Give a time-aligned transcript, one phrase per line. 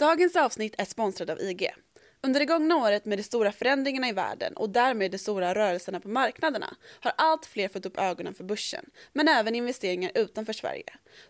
[0.00, 1.70] Dagens avsnitt är sponsrad av IG.
[2.20, 6.00] Under det gångna året med de stora förändringarna i världen och därmed de stora rörelserna
[6.00, 10.84] på marknaderna har allt fler fått upp ögonen för börsen, men även investeringar utanför Sverige.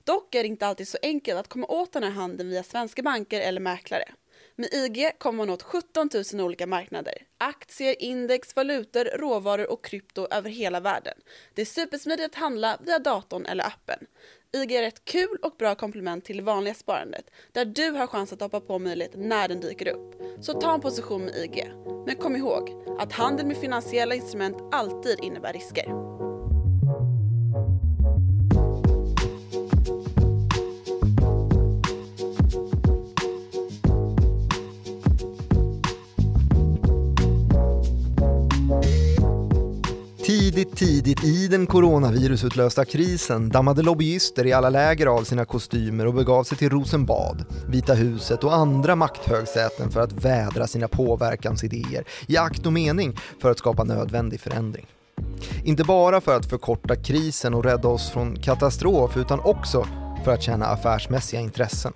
[0.05, 3.03] Dock är det inte alltid så enkelt att komma åt den här handeln via svenska
[3.03, 4.05] banker eller mäklare.
[4.57, 7.15] Med IG kommer man åt 17 000 olika marknader.
[7.39, 11.15] Aktier, index, valutor, råvaror och krypto över hela världen.
[11.55, 14.07] Det är supersmidigt att handla via datorn eller appen.
[14.53, 18.33] IG är ett kul och bra komplement till det vanliga sparandet där du har chans
[18.33, 20.23] att hoppa på möjligheten när den dyker upp.
[20.41, 21.73] Så ta en position med IG.
[22.07, 25.85] Men kom ihåg att handel med finansiella instrument alltid innebär risker.
[40.51, 46.15] Tidigt, tidigt i den coronavirusutlösta krisen dammade lobbyister i alla läger av sina kostymer och
[46.15, 52.37] begav sig till Rosenbad, Vita huset och andra makthögsäten för att vädra sina påverkansidéer i
[52.37, 54.87] akt och mening för att skapa nödvändig förändring.
[55.65, 59.87] Inte bara för att förkorta krisen och rädda oss från katastrof utan också
[60.25, 61.93] för att tjäna affärsmässiga intressen.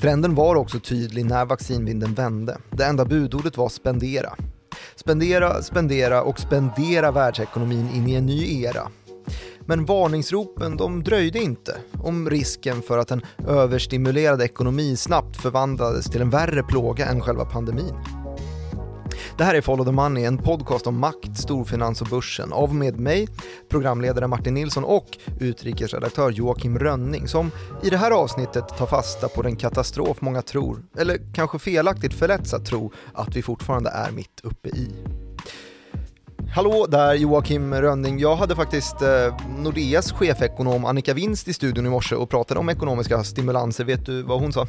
[0.00, 2.58] Trenden var också tydlig när vaccinvinden vände.
[2.70, 4.34] Det enda budordet var spendera.
[4.98, 8.88] Spendera, spendera och spendera världsekonomin in i en ny era.
[9.60, 16.20] Men varningsropen de dröjde inte om risken för att en överstimulerad ekonomi snabbt förvandlades till
[16.20, 17.94] en värre plåga än själva pandemin.
[19.38, 23.00] Det här är Follow the Money, en podcast om makt, storfinans och börsen av med
[23.00, 23.28] mig,
[23.68, 27.50] programledare Martin Nilsson och utrikesredaktör Joakim Rönning som
[27.82, 32.54] i det här avsnittet tar fasta på den katastrof många tror, eller kanske felaktigt förlätts
[32.54, 34.88] att tro, att vi fortfarande är mitt uppe i.
[36.54, 38.18] Hallå där Joakim Rönning.
[38.18, 42.68] Jag hade faktiskt eh, Nordeas chefekonom Annika Winst i studion i morse och pratade om
[42.68, 43.84] ekonomiska stimulanser.
[43.84, 44.60] Vet du vad hon sa?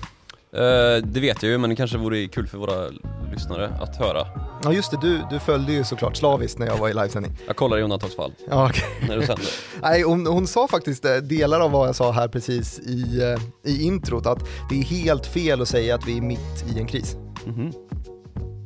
[0.54, 2.88] Eh, det vet jag ju, men det kanske vore kul för våra
[3.32, 4.49] lyssnare att höra.
[4.64, 7.38] Ja just det, du, du följde ju såklart slaviskt när jag var i livesändning.
[7.48, 8.34] Jag kollar i undantagsfall.
[8.50, 9.08] Ja, okay.
[9.08, 9.46] När du sänder.
[9.82, 13.72] Nej, hon, hon sa faktiskt eh, delar av vad jag sa här precis i, eh,
[13.72, 16.88] i introt, att det är helt fel att säga att vi är mitt i en
[16.88, 17.16] kris.
[17.46, 17.74] Mm -hmm.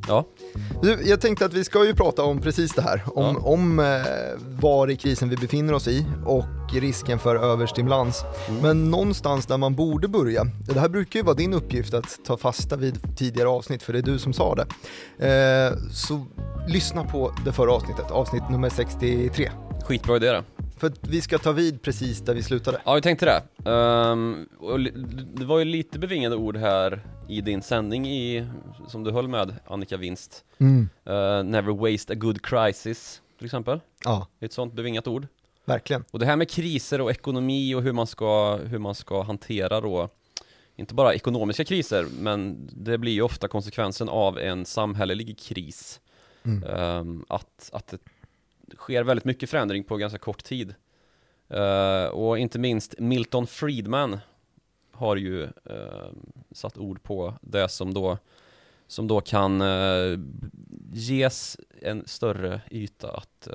[0.08, 0.25] Ja.
[1.03, 3.50] Jag tänkte att vi ska ju prata om precis det här, om, ja.
[3.50, 3.86] om eh,
[4.62, 8.24] var i krisen vi befinner oss i och risken för överstimulans.
[8.47, 8.62] Mm.
[8.62, 12.38] Men någonstans där man borde börja, det här brukar ju vara din uppgift att ta
[12.38, 14.66] fasta vid tidigare avsnitt, för det är du som sa det.
[15.28, 16.25] Eh, så
[16.68, 19.52] lyssna på det förra avsnittet, avsnitt nummer 63.
[19.88, 20.44] Skitbra idé det.
[20.84, 22.82] För att vi ska ta vid precis där vi slutade.
[22.86, 23.70] Ja, jag tänkte det.
[23.72, 24.50] Um,
[25.36, 28.48] det var ju lite bevingade ord här i din sändning i,
[28.88, 30.46] som du höll med Annika Winst.
[30.58, 30.90] Mm.
[31.10, 33.80] Uh, never waste a good crisis, till exempel.
[34.04, 34.28] Ja.
[34.40, 35.28] Ett sånt bevingat ord.
[35.66, 36.04] Verkligen.
[36.12, 39.82] Och det här med kriser och ekonomi och hur man ska, hur man ska hantera
[39.82, 40.10] då
[40.76, 46.00] inte bara ekonomiska kriser, men det blir ju ofta konsekvensen av en samhällelig kris.
[46.46, 46.64] Mm.
[46.64, 47.98] Um, att, att det
[48.78, 50.75] sker väldigt mycket förändring på ganska kort tid.
[51.53, 54.19] Uh, och inte minst Milton Friedman
[54.91, 55.50] har ju uh,
[56.51, 58.17] satt ord på det som då,
[58.88, 60.19] som då kan uh,
[60.94, 63.47] ges en större yta att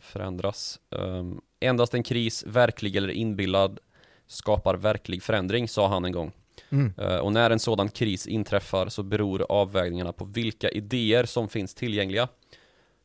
[0.00, 0.80] förändras.
[0.90, 3.78] Um, endast en kris, verklig eller inbillad,
[4.26, 6.32] skapar verklig förändring, sa han en gång.
[6.68, 6.92] Mm.
[7.20, 12.28] och när en sådan kris inträffar så beror avvägningarna på vilka idéer som finns tillgängliga.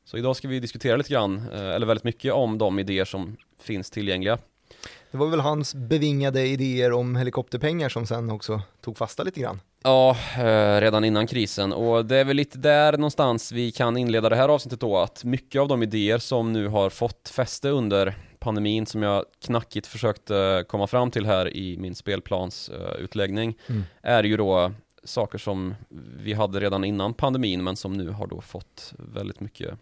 [0.06, 3.38] Så idag ska vi diskutera lite grann, eh, eller väldigt mycket om de idéer som
[3.60, 4.38] finns tillgängliga.
[5.12, 9.62] Det var väl hans bevingade idéer om helikopterpengar som sen också tog fasta lite grann?
[9.84, 14.30] Ja, eh, redan innan krisen och det är väl lite där någonstans vi kan inleda
[14.30, 18.18] det här avsnittet då att mycket av de idéer som nu har fått fäste under
[18.40, 23.84] pandemin som jag knackigt försökte komma fram till här i min spelplansutläggning mm.
[24.02, 24.72] är ju då
[25.04, 25.76] saker som
[26.18, 29.78] vi hade redan innan pandemin men som nu har då fått väldigt mycket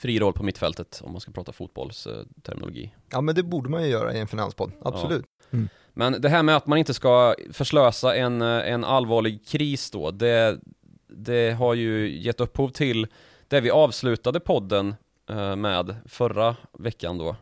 [0.00, 2.94] fri roll på mittfältet om man ska prata fotbollsterminologi.
[3.10, 5.24] Ja men det borde man ju göra i en finanspodd, absolut.
[5.50, 5.56] Ja.
[5.56, 5.68] Mm.
[5.92, 10.60] Men det här med att man inte ska förslösa en, en allvarlig kris då, det,
[11.08, 13.06] det har ju gett upphov till
[13.48, 14.94] det vi avslutade podden
[15.30, 17.36] eh, med förra veckan då.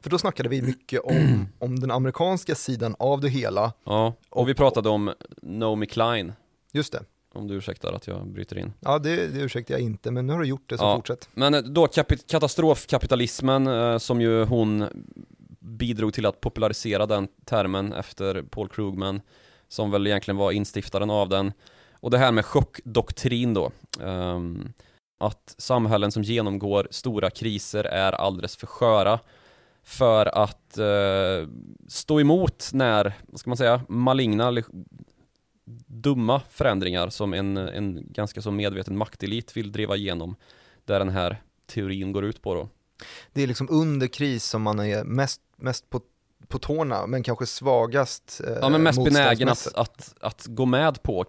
[0.00, 3.72] För då snackade vi mycket om, om den amerikanska sidan av det hela.
[3.84, 5.12] Ja, och vi pratade om
[5.42, 6.32] Naomi Klein.
[6.72, 7.02] Just det.
[7.34, 8.72] Om du ursäktar att jag bryter in.
[8.80, 10.96] Ja, det, det ursäktar jag inte, men nu har du gjort det, så ja.
[10.96, 11.28] fortsätt.
[11.34, 11.86] Men eh, då
[12.26, 14.84] katastrofkapitalismen, eh, som ju hon
[15.60, 19.20] bidrog till att popularisera den termen efter Paul Krugman,
[19.68, 21.52] som väl egentligen var instiftaren av den.
[21.92, 23.70] Och det här med chockdoktrin då.
[24.00, 24.72] Um,
[25.18, 29.18] att samhällen som genomgår stora kriser är alldeles för sköra
[29.82, 31.48] för att uh,
[31.88, 34.50] stå emot när, vad ska man säga, maligna
[35.86, 40.36] dumma förändringar som en, en ganska så medveten maktelit vill driva igenom.
[40.84, 42.68] Där den här teorin går ut på då.
[43.32, 46.00] Det är liksom under kris som man är mest, mest på,
[46.48, 51.02] på tårna, men kanske svagast eh, Ja men mest benägen att, att, att gå med
[51.02, 51.24] på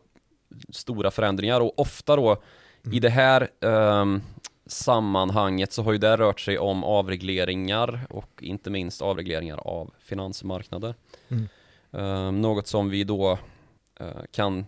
[0.69, 2.41] stora förändringar och ofta då
[2.85, 2.97] Mm.
[2.97, 4.21] i det här ehm,
[4.65, 10.95] sammanhanget så har ju det rört sig om avregleringar och inte minst avregleringar av finansmarknader.
[11.27, 11.47] Mm.
[11.91, 13.37] Ehm, något som vi då eh,
[13.99, 14.65] Eh, kan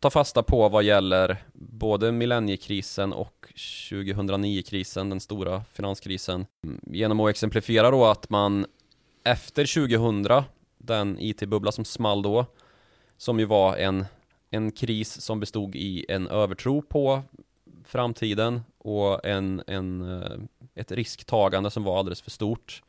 [0.00, 6.46] ta fasta på vad gäller både millenniekrisen och 2009-krisen, den stora finanskrisen.
[6.64, 8.66] Mm, genom att exemplifiera då att man
[9.24, 10.44] efter 2000,
[10.78, 12.46] den IT-bubbla som small då,
[13.16, 14.04] som ju var en,
[14.50, 17.22] en kris som bestod i en övertro på
[17.84, 20.38] framtiden och en, en, eh,
[20.74, 22.82] ett risktagande som var alldeles för stort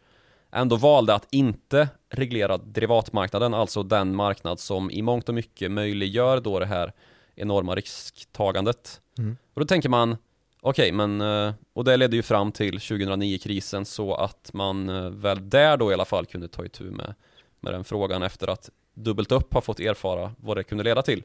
[0.55, 6.39] ändå valde att inte reglera derivatmarknaden, alltså den marknad som i mångt och mycket möjliggör
[6.39, 6.93] då det här
[7.35, 9.01] enorma risktagandet.
[9.17, 9.37] Mm.
[9.53, 10.17] Och då tänker man,
[10.61, 15.49] okej, men, eh, och det ledde ju fram till 2009-krisen så att man eh, väl
[15.49, 17.13] där då i alla fall kunde ta itu med,
[17.59, 21.23] med den frågan efter att dubbelt upp har fått erfara vad det kunde leda till.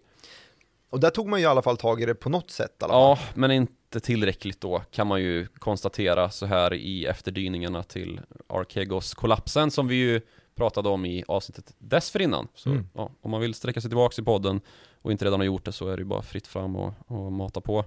[0.90, 2.76] Och där tog man ju i alla fall tag i det på något sätt.
[2.80, 3.00] i alla fall.
[3.00, 9.70] Ja, men inte tillräckligt då kan man ju konstatera så här i efterdyningarna till Archegos-kollapsen
[9.70, 10.20] som vi ju
[10.54, 12.48] pratade om i avsnittet dessförinnan.
[12.54, 12.88] Så Mm.
[12.94, 14.60] ja, om man vill sträcka sig tillbaka i podden
[15.02, 17.32] och inte redan har gjort det så är det ju bara fritt fram och, och
[17.32, 17.84] mata på.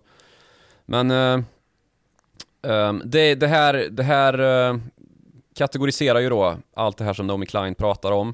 [0.85, 1.39] Men eh,
[2.61, 4.39] ehm, det, det här, det här
[4.69, 4.77] eh,
[5.55, 8.33] kategoriserar ju då allt det här som Naomi Klein pratar om.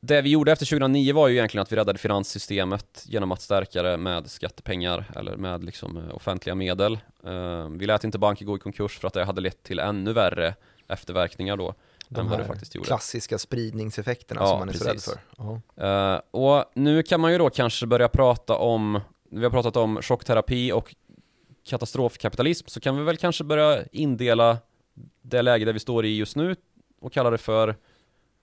[0.00, 3.82] Det vi gjorde efter 2009 var ju egentligen att vi räddade finanssystemet genom att stärka
[3.82, 6.98] det med skattepengar eller med liksom eh, offentliga medel.
[7.24, 10.12] Eh, Vi lät inte banker gå i konkurs för att det hade lett till ännu
[10.12, 10.54] värre
[10.88, 11.74] efterverkningar då
[12.08, 15.14] De här klassiska spridningseffekterna Ja, som man är så rädd precis.
[15.76, 16.14] för.
[16.14, 19.00] Eh, och nu kan man ju då kanske börja prata om,
[19.30, 20.94] vi har pratat om chockterapi och
[21.68, 24.58] katastrofkapitalism, så kan vi väl kanske börja indela
[25.22, 26.56] det läge där vi står i just nu
[27.00, 27.76] och kalla det för,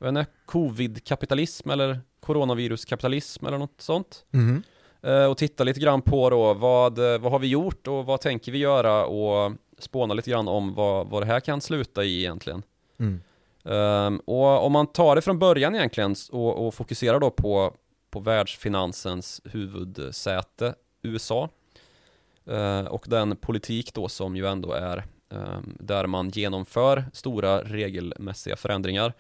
[0.05, 4.25] vad vet inte, covid-kapitalism eller coronaviruskapitalism eller något sånt.
[5.01, 8.21] Eh, och titta lite grann på då vad, eh, vad har vi gjort och vad
[8.21, 12.19] tänker vi göra och spåna lite grann om vad, vad det här kan sluta i
[12.19, 12.63] egentligen.
[12.99, 13.21] Mm.
[13.65, 17.73] Ehm, och om man tar det från början egentligen och, och fokuserar då på,
[18.09, 21.49] på världsfinansens huvudsäte, USA,
[22.45, 24.97] eh, och den politik då som ju ändå är
[25.29, 29.13] ehm, där man genomför stora regelmässiga förändringar,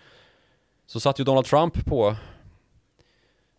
[0.87, 2.15] så satt ju Donald Trump på,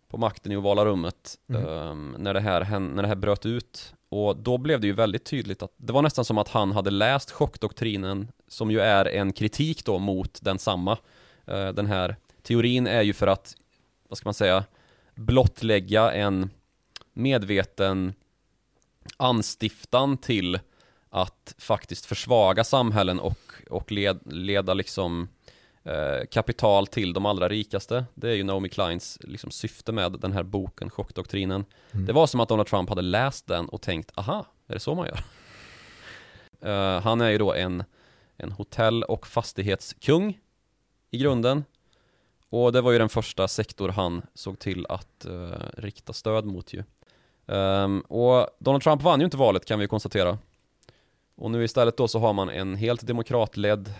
[0.07, 1.65] på makten i ovala rummet Mm.
[1.67, 3.93] ehm, när, det här, när det här bröt ut.
[4.09, 6.89] Och då blev det ju väldigt tydligt att det var nästan som att han hade
[6.91, 10.97] läst chockdoktrinen som ju är en kritik då mot densamma.
[11.45, 13.55] Eh, Den här teorin är ju för att,
[14.09, 14.63] vad ska man säga,
[15.15, 16.49] blottlägga en
[17.13, 18.13] medveten
[19.17, 20.59] anstiftan till
[21.09, 23.39] att faktiskt försvaga samhällen och,
[23.69, 25.27] och led, leda liksom
[25.87, 28.05] eh, kapital till de allra rikaste.
[28.13, 31.65] Det är ju Naomi Kleins liksom, syfte med den här boken, chockdoktrinen.
[31.91, 32.05] Mm.
[32.05, 34.95] Det var som att Donald Trump hade läst den och tänkt, aha, är det så
[34.95, 35.19] man gör?
[36.61, 37.83] Eh, han är ju då en,
[38.37, 40.39] en hotell och fastighetskung
[41.11, 41.63] i grunden.
[42.49, 46.73] Och det var ju den första sektor han såg till att eh, rikta stöd mot
[46.73, 46.83] ju.
[47.47, 50.37] Ehm, och Donald Trump vann ju inte valet kan vi konstatera.
[51.35, 53.93] Och nu istället då så har man en helt demokratledd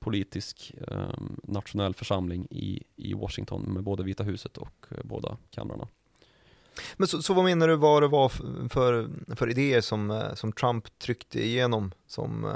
[0.00, 5.88] politisk ehm, nationell församling i, i Washington med både Vita huset och eh, båda kamrarna.
[6.96, 8.28] Men så, så vad menar du vad det var
[8.68, 12.50] för, för idéer som, eh, som Trump tryckte igenom som eh,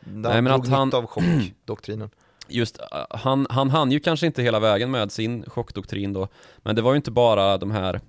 [0.00, 2.10] där Nej, men drog att han- av chockdoktrinen?
[2.48, 6.76] Just, eh, han, han hann ju kanske inte hela vägen med sin chockdoktrin då, men
[6.76, 8.00] det var ju inte bara de här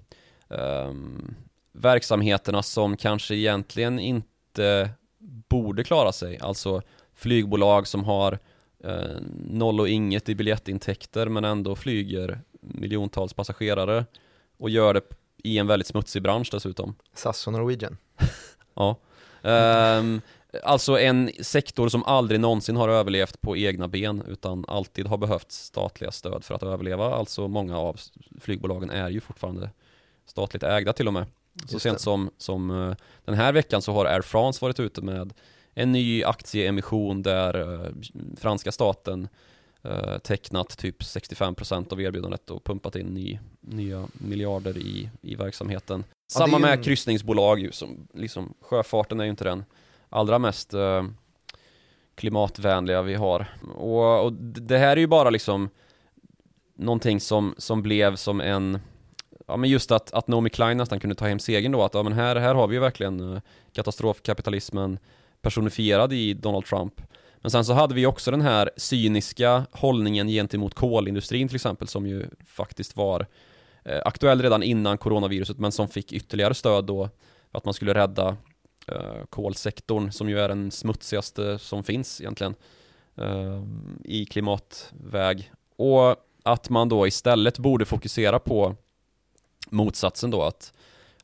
[0.49, 1.35] ehm,
[1.71, 4.89] verksamheterna som kanske egentligen inte
[5.49, 6.81] borde klara sig, alltså
[7.15, 8.39] flygbolag som har eh,
[9.49, 14.05] noll och inget i biljettintäkter men ändå flyger miljontals passagerare
[14.57, 15.01] och gör det
[15.43, 16.95] i en väldigt smutsig bransch dessutom.
[17.13, 17.97] SAS och Norwegian.
[18.73, 18.97] Ja.
[19.43, 20.21] Ehm,
[20.63, 25.51] alltså en sektor som aldrig någonsin har överlevt på egna ben utan alltid har behövt
[25.51, 27.15] statliga stöd för att överleva.
[27.15, 27.99] Alltså många av
[28.39, 29.69] flygbolagen är ju fortfarande
[30.25, 31.25] statligt ägda till och med.
[31.65, 32.95] Så sent som, som eh,
[33.25, 35.33] den här veckan så har Air France varit ute med
[35.73, 37.91] en ny aktieemission där eh,
[38.37, 39.27] franska staten
[39.83, 46.03] eh, tecknat typ 65% av erbjudandet och pumpat in ny, nya miljarder i, i verksamheten.
[46.07, 49.63] Ja, Samma med en- kryssningsbolag ju, som liksom, sjöfarten är ju inte den
[50.09, 51.03] allra mest eh,
[52.15, 53.45] klimatvänliga vi har.
[53.75, 55.69] Och, och det här är ju bara liksom
[56.75, 58.79] någonting som, som blev som en
[59.47, 62.03] ja men just att, att Naomi Klein nästan kunde ta hem segern då, att ja
[62.03, 63.41] men här, här har vi ju verkligen
[63.73, 64.99] katastrofkapitalismen
[65.41, 67.01] personifierad i Donald Trump.
[67.41, 72.07] Men sen så hade vi också den här cyniska hållningen gentemot kolindustrin till exempel som
[72.07, 73.27] ju faktiskt var
[73.85, 77.09] eh, aktuell redan innan coronaviruset men som fick ytterligare stöd då
[77.51, 78.37] för att man skulle rädda
[78.87, 82.55] eh, kolsektorn som ju är den smutsigaste som finns egentligen
[83.15, 83.63] eh,
[84.03, 85.51] i klimatväg.
[85.75, 88.75] Och att man då istället borde fokusera på
[89.69, 90.73] motsatsen då att,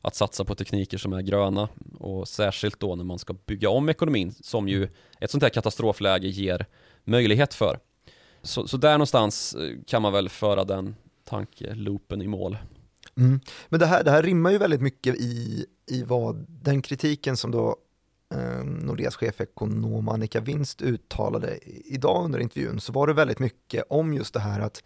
[0.08, 3.88] att satsa på tekniker som är gröna och särskilt då när man ska bygga om
[3.88, 4.88] ekonomin som ju
[5.20, 6.66] ett sånt här katastrofläge ger
[7.04, 7.78] möjlighet för.
[8.42, 12.58] Så, så där någonstans eh, kan man väl föra den tankeloopen i mål.
[13.16, 13.40] Mm.
[13.68, 17.50] Men det här, det här rimmar ju väldigt mycket i, i vad den kritiken som
[17.50, 17.76] då
[18.34, 24.14] eh, Nordeas chefekonom Annika Winst uttalade idag under intervjun så var det väldigt mycket om
[24.14, 24.82] just det här att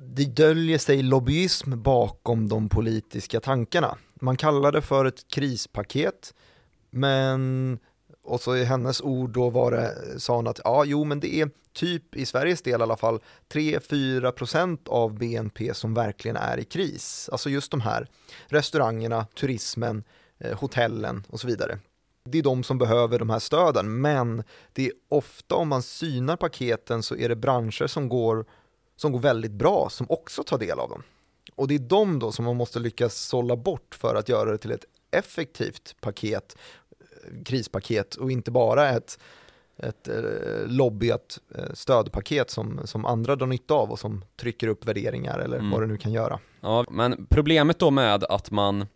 [0.00, 3.98] det döljer sig lobbyism bakom de politiska tankarna.
[4.14, 6.34] Man kallar det för ett krispaket,
[6.90, 7.78] men
[8.24, 11.34] och så i hennes ord då var det, sa hon att ja, jo, men det
[11.34, 13.20] är typ i Sveriges del i alla fall
[13.52, 17.28] 3-4% av BNP som verkligen är i kris.
[17.32, 18.06] Alltså just de här
[18.46, 20.04] restaurangerna, turismen,
[20.38, 21.78] eh, hotellen och så vidare.
[22.30, 26.36] Det är de som behöver de här stöden, men det är ofta om man synar
[26.36, 28.46] paketen så är det branscher som går
[28.96, 31.02] som går väldigt bra som också tar del av dem.
[31.54, 34.58] Och det är de då som man måste lyckas sålla bort för att göra det
[34.58, 36.56] till ett effektivt paket,
[36.90, 39.18] eh, krispaket och inte bara ett,
[39.76, 44.84] ett eh, lobbyat eh, stödpaket som, som andra drar nytta av och som trycker upp
[44.84, 45.70] värderingar eller mm.
[45.70, 46.40] vad det nu kan göra.
[46.60, 48.86] Ja, men problemet då med att man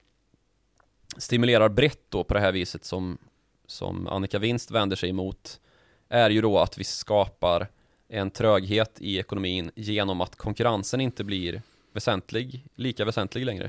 [1.16, 3.18] stimulerar brett då på det här viset som,
[3.66, 5.60] som Annika Winst vänder sig emot
[6.08, 7.68] är ju då att vi skapar
[8.08, 11.62] en tröghet i ekonomin genom att konkurrensen inte blir
[11.92, 13.64] väsentlig, lika väsentlig längre.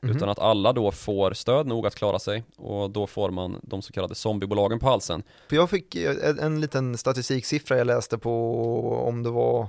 [0.00, 0.16] Mm -hmm.
[0.16, 3.82] Utan att alla då får stöd nog att klara sig och då får man de
[3.82, 5.22] så kallade zombiebolagen på halsen.
[5.48, 9.68] För jag fick en, en liten statistiksiffra jag läste på om det var,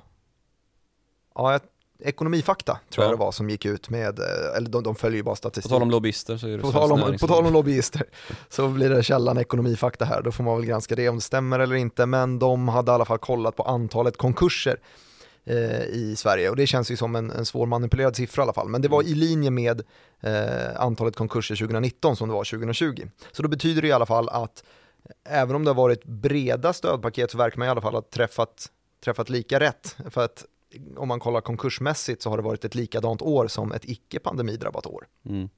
[1.36, 1.60] ja
[2.04, 3.10] Ekonomifakta tror ja.
[3.10, 5.70] jag det var som gick ut med, eh, eller de, de följer ju bara statistik.
[5.70, 8.04] På tal om lobbyister så är det På tal om, på tal om lobbyister
[8.50, 11.60] så blir det källan Ekonomifakta här, då får man väl granska det om det stämmer
[11.60, 14.80] eller inte, men de hade i alla fall kollat på antalet konkurser
[15.46, 18.54] eh, i Sverige och det känns ju som en, en svår manipulerad siffra i alla
[18.54, 19.82] fall, men det var i linje med
[20.22, 23.08] eh, antalet konkurser 2019 som det var 2020.
[23.32, 24.64] Så då betyder det i alla fall att
[25.30, 28.68] även om det har varit breda stödpaket så verkar man i alla fall ha träffat,
[29.04, 30.46] träffat lika rätt, för att
[30.98, 34.86] om man kollar konkursmässigt så har det varit ett likadant år som ett icke pandemidrabbat
[34.86, 35.08] år.
[35.26, 35.50] Mm.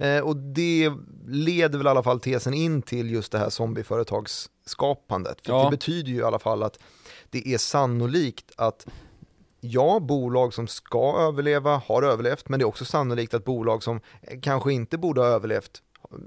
[0.00, 0.92] Eh, och det
[1.26, 5.46] leder väl i alla fall tesen in till just det här zombieföretagsskapandet.
[5.46, 5.64] För ja.
[5.64, 6.78] det betyder ju i alla fall att
[7.30, 8.86] det är sannolikt att
[9.60, 14.00] ja, bolag som ska överleva har överlevt, men det är också sannolikt att bolag som
[14.42, 15.82] kanske inte borde ha överlevt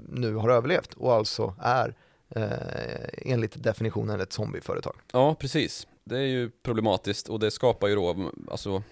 [0.08, 1.94] nu har överlevt och alltså är
[2.28, 4.96] eh, enligt definitionen ett zombieföretag.
[5.12, 8.82] Ja, precis det är ju problematiskt och det skapar ju då alltså,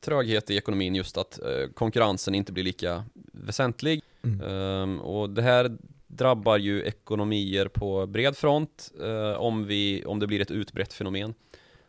[0.00, 4.02] tröghet i ekonomin just att eh, konkurrensen inte blir lika väsentlig.
[4.22, 4.40] Mm.
[4.40, 5.76] Um, och det här
[6.06, 11.34] drabbar ju ekonomier på bred front uh, om, vi, om det blir ett utbrett fenomen.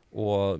[0.09, 0.59] Och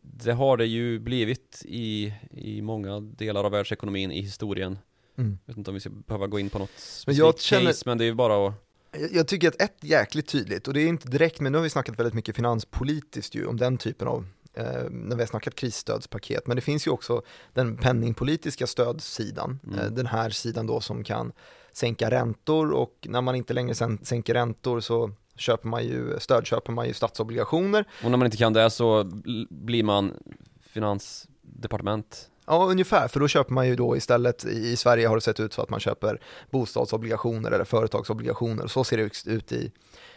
[0.00, 4.78] det har det ju blivit i, i många delar av världsekonomin i historien.
[5.18, 5.38] Mm.
[5.44, 7.66] Jag vet inte om vi ska behöva gå in på något specifikt känner...
[7.66, 8.63] case, men det är ju bara att
[9.12, 11.70] jag tycker att ett jäkligt tydligt, och det är inte direkt, men nu har vi
[11.70, 16.46] snackat väldigt mycket finanspolitiskt ju om den typen av eh, när vi har snackat krisstödspaket,
[16.46, 17.22] men det finns ju också
[17.52, 19.78] den penningpolitiska stödsidan, mm.
[19.78, 21.32] eh, den här sidan då som kan
[21.72, 26.86] sänka räntor och när man inte längre sänker räntor så köper man ju, stödköper man
[26.86, 27.84] ju statsobligationer.
[28.04, 29.04] Och när man inte kan det så
[29.50, 30.12] blir man
[30.60, 35.40] finansdepartement Ja, ungefär, för då köper man ju då istället, i Sverige har det sett
[35.40, 36.20] ut så att man köper
[36.50, 39.72] bostadsobligationer eller företagsobligationer, så ser det ut i,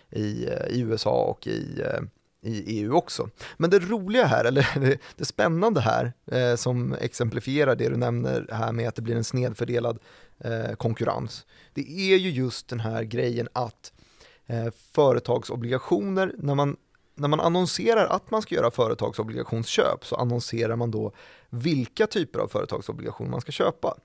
[0.10, 2.02] i, i USA och i, eh,
[2.42, 3.30] i EU också.
[3.58, 8.48] Men det roliga här, eller det, det spännande här, eh, som exemplifierar det du nämner
[8.52, 10.00] här med att det blir en snedfördelad
[10.40, 13.94] eh, konkurrens, det är ju just den här grejen att
[14.46, 16.78] eh, företagsobligationer, när man
[17.18, 21.12] när man annonserar att man ska göra företagsobligationsköp så annonserar man då
[21.50, 23.98] vilka typer av företagsobligationer man ska köpa.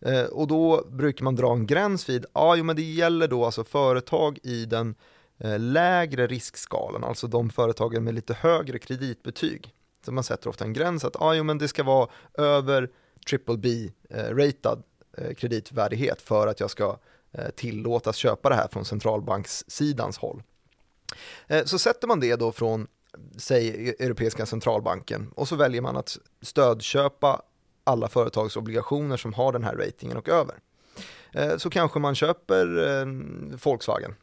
[0.00, 3.64] Eh, och då brukar man dra en gräns vid, ja men det gäller då alltså
[3.64, 4.94] företag i den
[5.38, 9.74] eh, lägre riskskalan, alltså de företagen med lite högre kreditbetyg.
[10.04, 12.90] Så man sätter ofta en gräns att, ah, jo men det ska vara över
[13.28, 14.82] triple B-ratad
[15.18, 16.98] eh, eh, kreditvärdighet för att jag ska
[17.32, 20.42] eh, tillåtas köpa det här från centralbankssidans håll.
[21.46, 22.86] Eh, så sätter man det då från,
[23.36, 27.42] säg Europeiska centralbanken och så väljer man att stödköpa
[27.84, 30.54] alla företagsobligationer som har den här ratingen och över.
[31.32, 33.06] Eh, så kanske man köper eh,
[33.64, 34.14] Volkswagen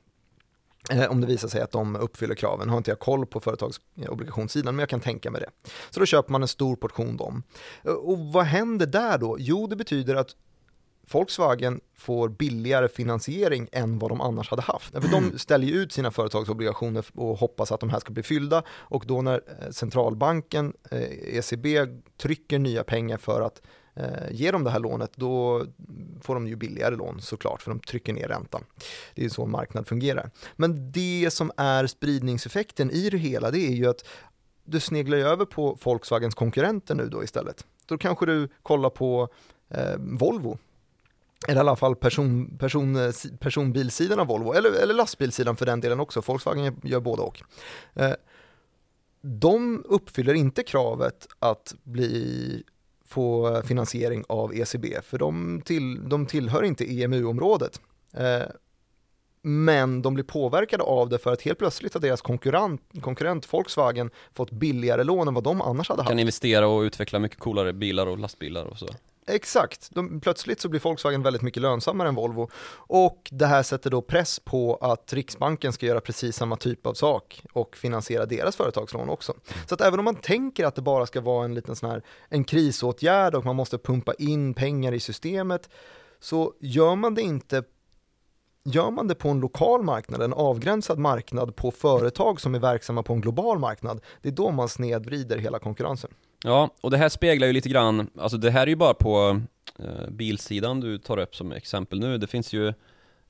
[1.10, 2.70] om det visar sig att de uppfyller kraven.
[2.70, 5.70] Har inte jag koll på företagsobligationssidan men jag kan tänka mig det.
[5.90, 7.44] Så då köper man en stor portion dem.
[7.84, 9.36] Och vad händer där då?
[9.40, 10.36] Jo, det betyder att
[11.12, 14.92] Volkswagen får billigare finansiering än vad de annars hade haft.
[14.92, 18.64] För de ställer ju ut sina företagsobligationer och hoppas att de här ska bli fyllda
[18.70, 20.74] och då när centralbanken,
[21.22, 21.88] ECB,
[22.18, 23.62] trycker nya pengar för att
[23.94, 25.66] eh, ger de det här lånet då
[26.22, 28.64] får de ju billigare lån såklart för de trycker ner räntan.
[29.16, 30.32] Det är ju så en marknad fungerar.
[30.56, 34.06] Men det som är spridningseffekten i det hela det är ju att
[34.64, 37.66] du sneglar över på Volkswagens konkurrenter nu då istället.
[37.86, 39.28] Då kanske du kollar på
[39.70, 40.58] eh, Volvo
[41.48, 46.00] eller i alla fall person, person, personbilsidan av Volvo, eller, eller lastbilssidan för den delen
[46.00, 47.42] också, Volkswagen gör både och.
[47.94, 48.14] Eh,
[49.22, 52.64] de uppfyller inte kravet att bli
[53.06, 57.82] få finansiering av ECB, för de, till, de tillhör inte EMU-området.
[58.14, 58.42] Eh,
[59.42, 64.10] men de blir påverkade av det för att helt plötsligt har deras konkurrent, konkurrent Volkswagen
[64.34, 66.10] fått billigare lån än vad de annars hade haft.
[66.10, 68.88] Kan investera och utveckla mycket coolare bilar och lastbilar och så.
[69.30, 73.90] Exakt, de, plötsligt så blir Volkswagen väldigt mycket lönsammare än Volvo och det här sätter
[73.90, 78.56] då press på att Riksbanken ska göra precis samma typ av sak och finansiera deras
[78.56, 79.34] företagslån också.
[79.66, 82.04] Så att även om man tänker att det bara ska vara en liten sån här
[82.30, 85.70] en krisåtgärd och man måste pumpa in pengar i systemet
[86.20, 87.64] så gör man det inte
[88.64, 93.04] Gör man det på en lokal marknad, en avgränsad marknad på företag som är verksamma
[93.04, 96.10] på en global marknad, det är då man snedvrider hela konkurrensen.
[96.44, 99.42] Ja, och det här speglar ju lite grann, alltså det här är ju bara på
[99.80, 102.18] eh, bilsidan du tar upp som exempel nu.
[102.18, 102.74] Det finns ju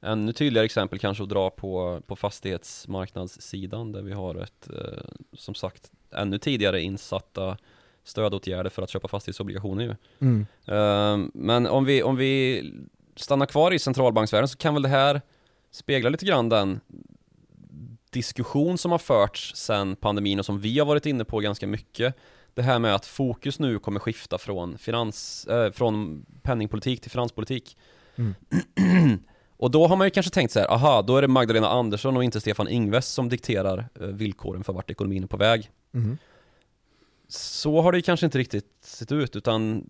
[0.02, 5.56] ännu tydligare exempel kanske att dra på, på fastighetsmarknadssidan där vi har ett, eh, som
[5.56, 7.58] sagt, ännu tidigare insatta
[8.04, 9.96] stödåtgärder för att köpa fastighetsobligationer ju.
[10.20, 10.46] Mm.
[10.66, 12.64] Eh, men om vi, om vi
[13.16, 15.22] stannar kvar i centralbanksvärlden så kan väl det här
[15.72, 16.80] spegla lite grann den
[18.10, 22.16] diskussion som har förts sedan pandemin och som vi har varit inne på ganska mycket
[22.54, 27.78] det här med att fokus nu kommer skifta från, finans, äh, från penningpolitik till finanspolitik.
[28.16, 28.36] Mm.
[29.58, 32.18] och då har man ju kanske tänkt så här, aha, då är det Magdalena Andersson
[32.18, 35.72] och inte Stefan Ingves som dikterar äh, villkoren för vart ekonomin är på väg.
[35.94, 36.18] Mm.
[37.28, 39.90] Så har det kanske inte riktigt sett ut, utan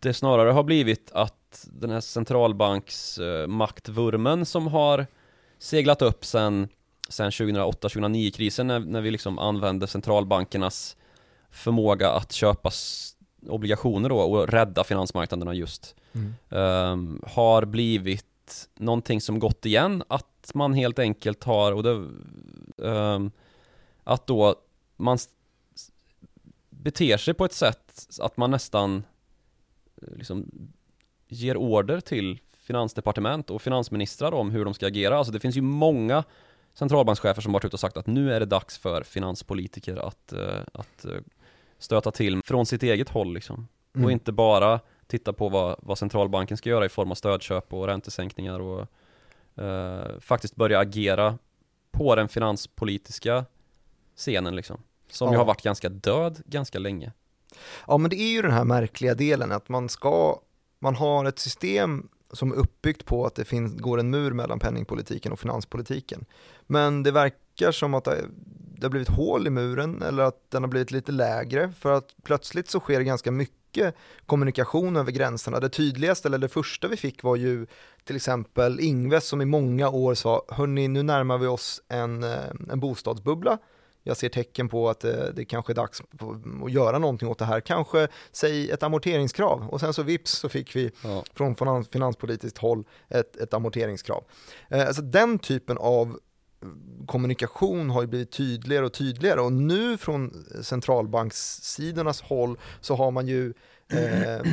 [0.00, 5.06] det snarare har blivit att den här centralbanksmaktvurmen äh, som har
[5.58, 6.68] seglat upp sen,
[7.08, 10.96] sen 2008-2009-krisen när, när vi liksom använde centralbankernas
[11.52, 12.70] förmåga att köpa
[13.48, 16.34] obligationer då och rädda finansmarknaderna just mm.
[16.48, 22.08] um, har blivit någonting som gått igen att man helt enkelt har och det,
[22.76, 23.30] um,
[24.04, 24.56] att då
[24.96, 25.18] man
[26.70, 29.04] beter sig på ett sätt att man nästan
[30.02, 30.50] eh, liksom
[31.28, 35.18] ger order till finansdepartement och finansministrar om hur de ska agera.
[35.18, 36.24] Alltså det finns ju många
[36.74, 40.60] centralbankschefer som varit ute och sagt att nu är det dags för finanspolitiker att, uh,
[40.72, 41.20] att uh,
[41.82, 43.68] stöta till från sitt eget håll liksom.
[43.94, 44.04] Mm.
[44.04, 47.86] Och inte bara titta på vad, vad centralbanken ska göra i form av stödköp och
[47.86, 48.88] räntesänkningar och
[49.58, 51.38] uh, faktiskt börja agera
[51.90, 53.44] på den finanspolitiska
[54.16, 54.82] scenen liksom.
[55.10, 55.32] Som ja.
[55.32, 57.12] ju har varit ganska död ganska länge.
[57.86, 60.40] Ja men det är ju den här märkliga delen att man ska,
[60.78, 64.58] man har ett system som är uppbyggt på att det finns, går en mur mellan
[64.58, 66.24] penningpolitiken och finanspolitiken.
[66.66, 68.08] Men det verkar som att
[68.82, 72.14] det, har blivit hål i muren eller att den har blivit lite lägre för att
[72.22, 73.94] plötsligt så sker det ganska mycket
[74.26, 75.60] kommunikation över gränserna.
[75.60, 77.66] Det tydligaste, eller det första vi fick var ju
[78.04, 82.38] till exempel Ingves som i många år sa, hörni nu närmar vi oss en, eh,
[82.70, 83.58] en bostadsbubbla
[84.02, 86.02] jag ser tecken på att det, eh, det kanske är dags
[86.64, 87.60] att göra någonting åt det här.
[87.60, 91.24] Kanske, säg ett amorteringskrav och sen så vips så fick vi ja.
[91.34, 94.24] från finanspolitiskt håll ett, ett amorteringskrav.
[94.68, 96.18] Eh, alltså den typen av
[97.06, 103.26] kommunikation har ju blivit tydligare och tydligare och nu från centralbankssidornas håll så har man
[103.26, 103.52] ju
[103.92, 104.42] eh,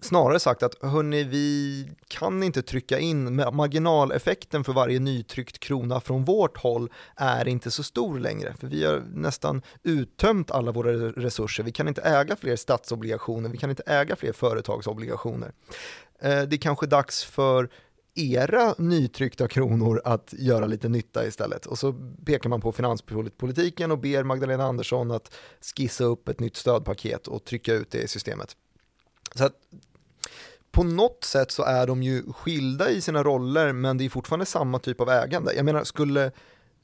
[0.00, 6.24] snarare sagt att hörni, vi kan inte trycka in, marginaleffekten för varje nytryckt krona från
[6.24, 11.62] vårt håll är inte så stor längre, för vi har nästan uttömt alla våra resurser.
[11.62, 15.52] Vi kan inte äga fler statsobligationer, vi kan inte äga fler företagsobligationer.
[16.20, 17.68] Eh, det är kanske dags för
[18.18, 21.66] era nytryckta kronor att göra lite nytta istället.
[21.66, 25.34] Och så pekar man på finanspolitiken och ber Magdalena Andersson att
[25.76, 28.56] skissa upp ett nytt stödpaket och trycka ut det i systemet.
[29.34, 29.52] Så att
[30.70, 34.46] på något sätt så är de ju skilda i sina roller men det är fortfarande
[34.46, 35.54] samma typ av ägande.
[35.54, 36.24] Jag menar, skulle,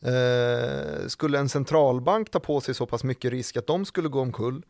[0.02, 4.20] eh, skulle en centralbank ta på sig så pass mycket risk att de skulle gå
[4.20, 4.62] omkull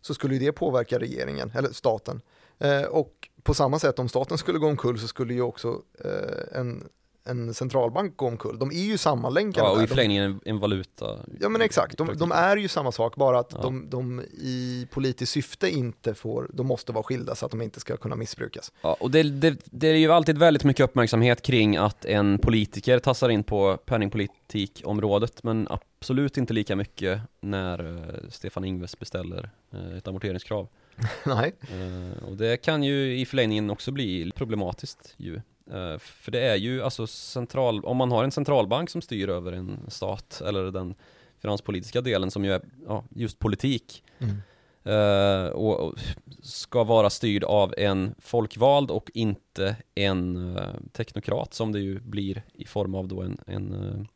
[0.00, 2.20] så skulle ju det påverka regeringen, eller staten.
[2.62, 6.60] Eh, och på samma sätt om staten skulle gå omkull så skulle ju också eh,
[6.60, 6.88] en,
[7.24, 8.58] en centralbank gå omkull.
[8.58, 9.66] De är ju sammanlänkade.
[9.66, 11.18] Ja, och i förlängningen en, valuta.
[11.40, 13.62] Ja men exakt, de, de är ju samma sak, bara att Ja.
[13.62, 17.80] de, de i politiskt syfte inte får, de måste vara skilda så att de inte
[17.80, 18.72] ska kunna missbrukas.
[18.82, 22.98] Ja, och det, det, det är ju alltid väldigt mycket uppmärksamhet kring att en politiker
[22.98, 29.50] tassar in på penningpolitikområdet men absolut inte lika mycket när eh, Stefan Ingves beställer
[29.98, 30.68] ett amorteringskrav.
[31.26, 35.34] Nej, Eh, och det kan ju i förlängningen också bli problematiskt ju.
[35.70, 39.52] Eh, för det är ju alltså central, om man har en centralbank som styr över
[39.52, 40.94] en stat eller den
[41.38, 44.36] finanspolitiska delen som ju är ja, just politik Mm.
[44.84, 45.94] eh, och, och
[46.42, 50.58] ska vara styrd av en folkvald och inte en
[50.92, 54.08] teknokrat som det ju blir i form av då en, en,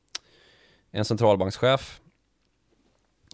[0.90, 2.00] en centralbankschef.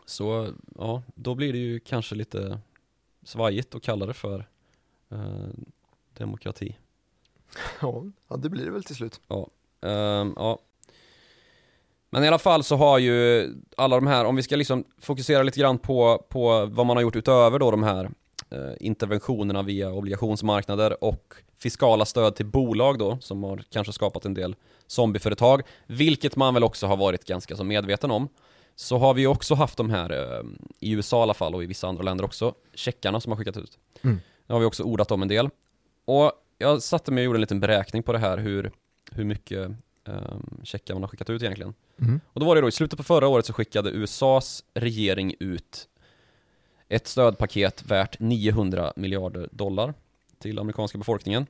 [0.07, 2.59] Så ja, då blir det ju kanske lite
[3.25, 4.49] svajigt att kalla det för
[5.11, 5.19] eh,
[6.15, 6.77] demokrati.
[7.81, 9.21] ja, ja det blir det väl till slut.
[9.83, 10.59] Ehm, ja.
[12.11, 15.43] Men i alla fall så har ju alla de här, om vi ska liksom fokusera
[15.43, 18.11] lite grann på, på vad man har gjort utöver då de här
[18.51, 24.35] eh, interventionerna via obligationsmarknader och fiskala stöd till bolag då som har kanske skapat en
[24.35, 24.57] del
[24.87, 28.29] zombieföretag, vilket man väl också har varit ganska så medveten om.
[28.77, 30.45] Så har vi också haft de här, eh,
[30.81, 33.57] i USA i alla fall och i vissa andra länder också, checkarna som har skickat
[33.57, 33.79] ut.
[34.03, 34.21] Mm.
[34.47, 35.49] Det har vi också ordat om en del.
[36.05, 38.73] Och jag satte mig och gjorde en liten beräkning på det här, hur,
[39.11, 39.71] hur mycket
[40.05, 41.75] um, checkar man har skickat ut egentligen.
[42.01, 42.21] Mm.
[42.27, 45.89] Och då var det då i slutet på förra året så skickade USAs regering ut
[46.89, 49.95] ett stödpaket värt 900 miljarder dollar
[50.39, 51.47] till amerikanska befolkningen.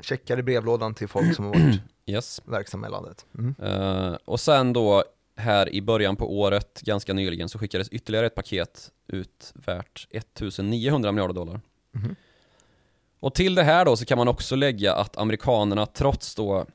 [0.00, 2.40] Checkar i brevlådan till folk som har varit Yes.
[2.44, 3.26] verksamma i landet.
[3.38, 3.54] Mm.
[3.62, 5.04] Eh, och sen då
[5.40, 11.12] här i början på året, ganska nyligen, så skickades ytterligare ett paket ut värt 1900
[11.12, 11.60] miljarder dollar.
[11.92, 12.16] Mhm.
[13.20, 16.66] Och till det här då så kan man också lägga att amerikanerna trots då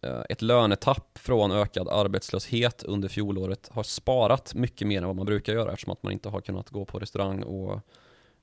[0.00, 5.26] eh, ett lönetapp från ökad arbetslöshet under fjolåret har sparat mycket mer än vad man
[5.26, 7.80] brukar göra eftersom att man inte har kunnat gå på restaurang och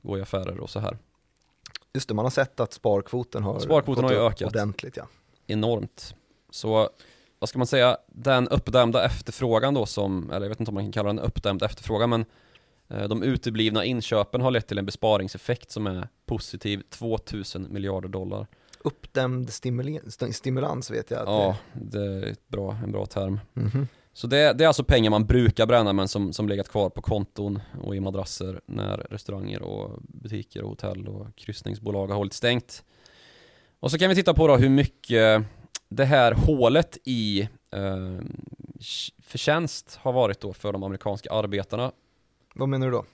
[0.02, 0.98] gå i affärer och så här.
[1.94, 4.48] Just det, man har sett att sparkvoten har Sparkvoten har ökat.
[4.48, 4.98] ordentligt.
[4.98, 5.08] Ja.
[5.48, 6.16] enormt.
[6.50, 6.90] Så
[7.42, 10.84] vad ska man säga, den uppdämda efterfrågan då som, eller jag vet inte om man
[10.84, 12.26] kan kalla den uppdämd efterfrågan men
[12.90, 18.48] eh, de uteblivna inköpen har lett till en besparingseffekt som är positiv 2000 miljarder dollar.
[18.84, 19.50] Uppdämd
[20.34, 23.40] stimulans vet jag att Ja, det är bra, en bra term.
[23.54, 23.88] det Mhm.
[24.14, 27.02] Så det, det är alltså pengar man brukar bränna men som, som legat kvar på
[27.02, 32.84] konton och i madrasser när restauranger och butiker och hotell och kryssningsbolag har hållit stängt.
[33.80, 35.46] Och så kan vi titta på då hur mycket
[35.92, 38.20] det här hålet i eh,
[39.24, 41.92] förtjänst har varit då för de amerikanska arbetarna.
[42.56, 43.06] Vad menar du då?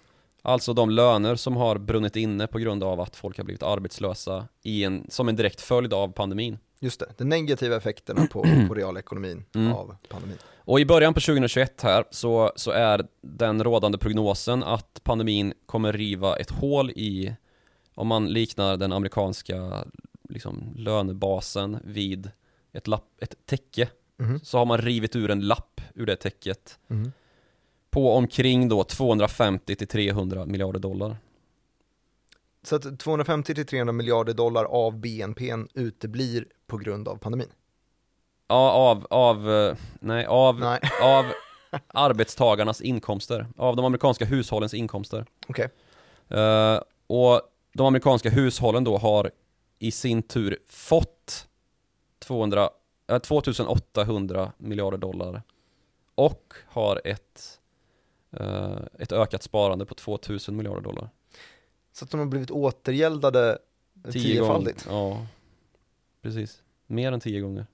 [0.42, 4.48] Alltså de löner som har brunnit inne på grund av att folk har blivit arbetslösa
[4.64, 6.58] i en, som en direkt följd av pandemin.
[6.80, 9.74] Just det, de negativa effekterna på, på realekonomin Mm.
[9.74, 10.38] av pandemin.
[10.58, 15.94] Och i början på 2021 här så, så är den rådande prognosen att pandemin kommer
[15.94, 17.36] riva ett hål i,
[17.96, 19.86] om man liknar den amerikanska
[20.30, 22.32] liksom, lönebasen vid
[22.78, 24.40] ett, lapp, ett täcke, Mhm.
[24.44, 27.12] så har man rivit ur en lapp ur det täcket Mhm.
[27.90, 31.18] på omkring då 250 till 300 miljarder dollar.
[32.64, 37.48] Så att 250 till 300 miljarder dollar av BNP uteblir på grund av pandemin?
[38.48, 39.38] Ja, av, av,
[40.00, 41.26] nej, av, Nej, av
[41.88, 45.26] arbetstagarnas inkomster, av de amerikanska hushållens inkomster.
[45.48, 45.70] okej.
[46.30, 47.42] Eh, och
[47.74, 49.32] de amerikanska hushållen då har
[49.80, 51.48] i sin tur fått
[52.20, 52.70] 200,
[53.08, 55.42] eh, 2800 miljarder dollar
[56.16, 57.60] och har ett,
[58.32, 61.10] eh, ett ökat sparande på 2000 miljarder dollar.
[61.94, 63.58] Så att de har blivit återgäldade
[64.12, 64.86] tiofaldigt.
[64.86, 65.00] gånger.
[65.00, 65.28] Ja,
[66.22, 66.64] precis.
[66.88, 67.66] Mer än tio gånger.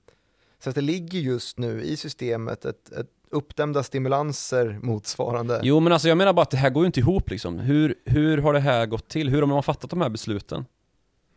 [0.59, 5.61] Så att det ligger just nu i systemet ett, ett uppdämda stimulanser motsvarande.
[5.63, 7.59] Jo men alltså jag menar bara att det här går ju inte ihop liksom.
[7.59, 9.29] Hur, hur har det här gått till?
[9.29, 10.65] Hur har man fattat de här besluten?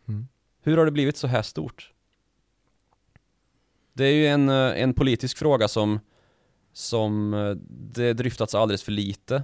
[0.07, 0.27] Mm.
[0.61, 1.93] Hur har det blivit så här stort?
[3.97, 5.99] Det är ju en, eh, en politisk fråga som,
[6.73, 9.43] som eh, det dryftats alldeles för lite.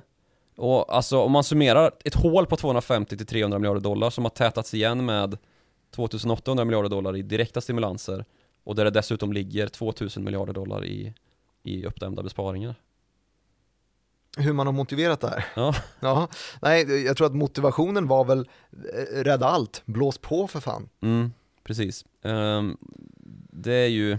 [0.56, 4.30] Och alltså om man summerar ett hål på 250 till 300 miljarder dollar som har
[4.30, 5.38] tätats igen med
[5.96, 8.26] 2800 miljarder dollar i direkta stimulanser
[8.64, 11.14] och där det dessutom ligger 2000 miljarder dollar i,
[11.64, 12.76] i uppdämda besparingar.
[14.38, 15.46] Hur man har motiverat det här.
[15.56, 15.76] Ja.
[16.00, 16.28] ja.
[16.62, 20.90] Nej, jag tror att motivationen var väl eh, rädda allt, blås på för fan.
[21.02, 22.06] Mm, precis.
[22.24, 22.78] Ehm,
[23.52, 24.18] det är ju...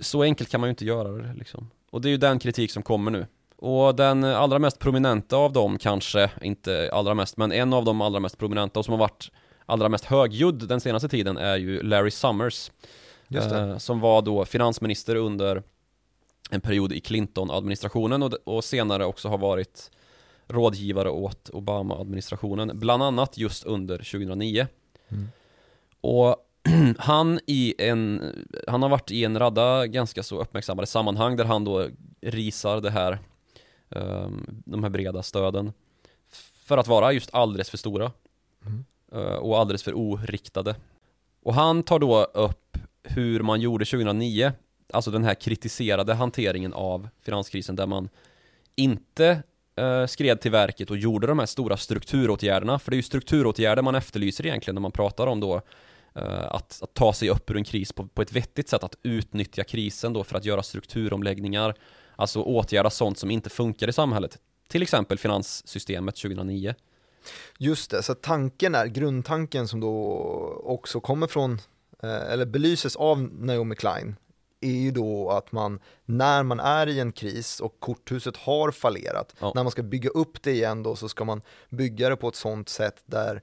[0.00, 1.70] Så enkelt kan man ju inte göra det liksom.
[1.90, 3.26] Och det är ju den kritik som kommer nu.
[3.56, 8.00] och den allra mest prominenta av dem kanske, inte allra mest, men en av de
[8.00, 9.30] allra mest prominenta och som har varit
[9.66, 12.70] allra mest högljudd den senaste tiden är ju Larry Summers.
[13.30, 15.62] Eh, som var då finansminister under
[16.50, 19.90] en period i Clinton-administrationen och, och senare också har varit
[20.46, 24.66] rådgivare åt Obama-administrationen, bland annat just under 2009.
[25.08, 25.28] Mm.
[26.00, 26.36] Och
[26.98, 28.32] han i en,
[28.66, 31.88] han har varit i en radda ganska så uppmärksammade sammanhang där han då
[32.20, 33.18] risar det här,
[33.88, 35.72] um, de här breda stöden
[36.64, 38.12] för att vara just alldeles för stora
[38.66, 38.84] mm.
[39.14, 40.76] uh, och alldeles för oriktade.
[41.42, 44.52] Och han tar då upp hur man gjorde 2009,
[44.92, 48.08] alltså den här kritiserade hanteringen av finanskrisen där man
[48.76, 49.42] inte
[49.80, 53.82] uh, skred till verket och gjorde de här stora strukturåtgärderna, för det är ju strukturåtgärder
[53.82, 55.62] man efterlyser egentligen när man pratar om då Eh,
[56.20, 59.64] att, att, ta sig upp ur en kris på, på ett vettigt sätt, att utnyttja
[59.64, 61.74] krisen då för att göra strukturomläggningar,
[62.16, 66.74] alltså åtgärda sånt som inte funkar i samhället, till exempel finanssystemet 2009.
[67.58, 69.92] Just det, så tanken är, grundtanken som då
[70.64, 71.52] också kommer från,
[72.02, 74.16] eh, eller belyses av Naomi Klein,
[74.60, 79.34] är ju då att man, när man är i en kris och korthuset har fallerat,
[79.40, 79.52] ja.
[79.54, 82.36] när man ska bygga upp det igen då så ska man bygga det på ett
[82.36, 83.40] sånt sätt där Eh,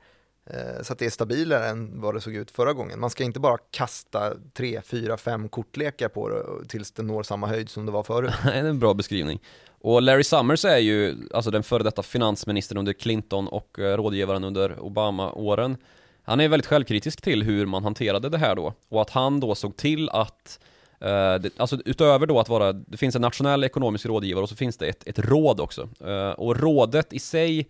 [0.49, 2.99] Eh, så att det är stabilare än vad det såg ut förra gången.
[2.99, 7.47] Man ska inte bara kasta tre, fyra, fem kortlekar på det tills det når samma
[7.47, 8.31] höjd som det var förut.
[8.43, 9.41] det är en bra beskrivning.
[9.81, 14.43] Och Larry Summers är ju alltså den före detta finansministern under Clinton och eh, rådgivaren
[14.43, 15.77] under Obama-åren.
[16.23, 19.55] Han är väldigt självkritisk till hur man hanterade det här då och att han då
[19.55, 20.59] såg till att
[21.01, 24.55] Uh, det, alltså utöver då att vara, det finns en nationell ekonomisk rådgivare och så
[24.55, 25.89] finns det ett, ett råd också.
[26.05, 27.69] Uh, och rådet i sig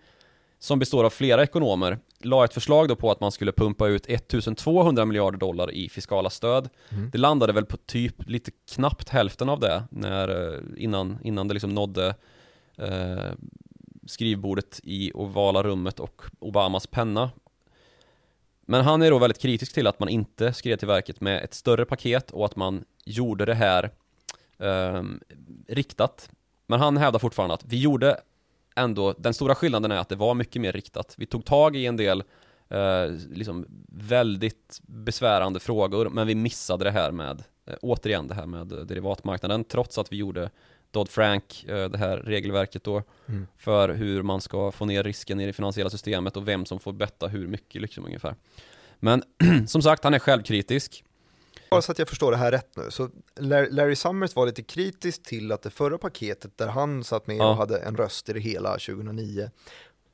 [0.65, 4.09] som består av flera ekonomer, la ett förslag då på att man skulle pumpa ut
[4.09, 6.69] 1200 miljarder dollar i fiskala stöd.
[6.89, 7.09] Mm.
[7.09, 11.53] Det landade väl på typ lite knappt hälften av det när, eh, innan, innan det
[11.53, 12.15] liksom nådde
[12.75, 13.31] eh,
[14.05, 17.31] skrivbordet i ovala rummet och Obamas penna.
[18.61, 21.53] Men han är då väldigt kritisk till att man inte skrev till verket med ett
[21.53, 23.91] större paket och att man gjorde det här
[24.57, 25.03] eh,
[25.67, 26.29] riktat.
[26.67, 28.17] Men han hävdar fortfarande att vi gjorde
[28.75, 31.15] ändå, den stora skillnaden är att det var mycket mer riktat.
[31.17, 32.23] Vi tog tag i en del
[32.69, 38.45] eh, liksom väldigt besvärande frågor, men vi missade det här med, eh, återigen det här
[38.45, 40.49] med derivatmarknaden, trots att vi gjorde
[40.91, 43.47] Dodd-Frank, eh, det här regelverket då, mm.
[43.57, 46.93] för hur man ska få ner risken i det finansiella systemet och vem som får
[46.93, 48.35] betta hur mycket liksom ungefär.
[48.99, 49.23] Men
[49.67, 51.03] som sagt, han är självkritisk.
[51.69, 53.09] Bara så att jag förstår det här rätt nu, så
[53.69, 57.49] Larry Summers var lite kritisk till att det förra paketet där han satt med ja.
[57.49, 59.49] och hade en röst i det hela 2009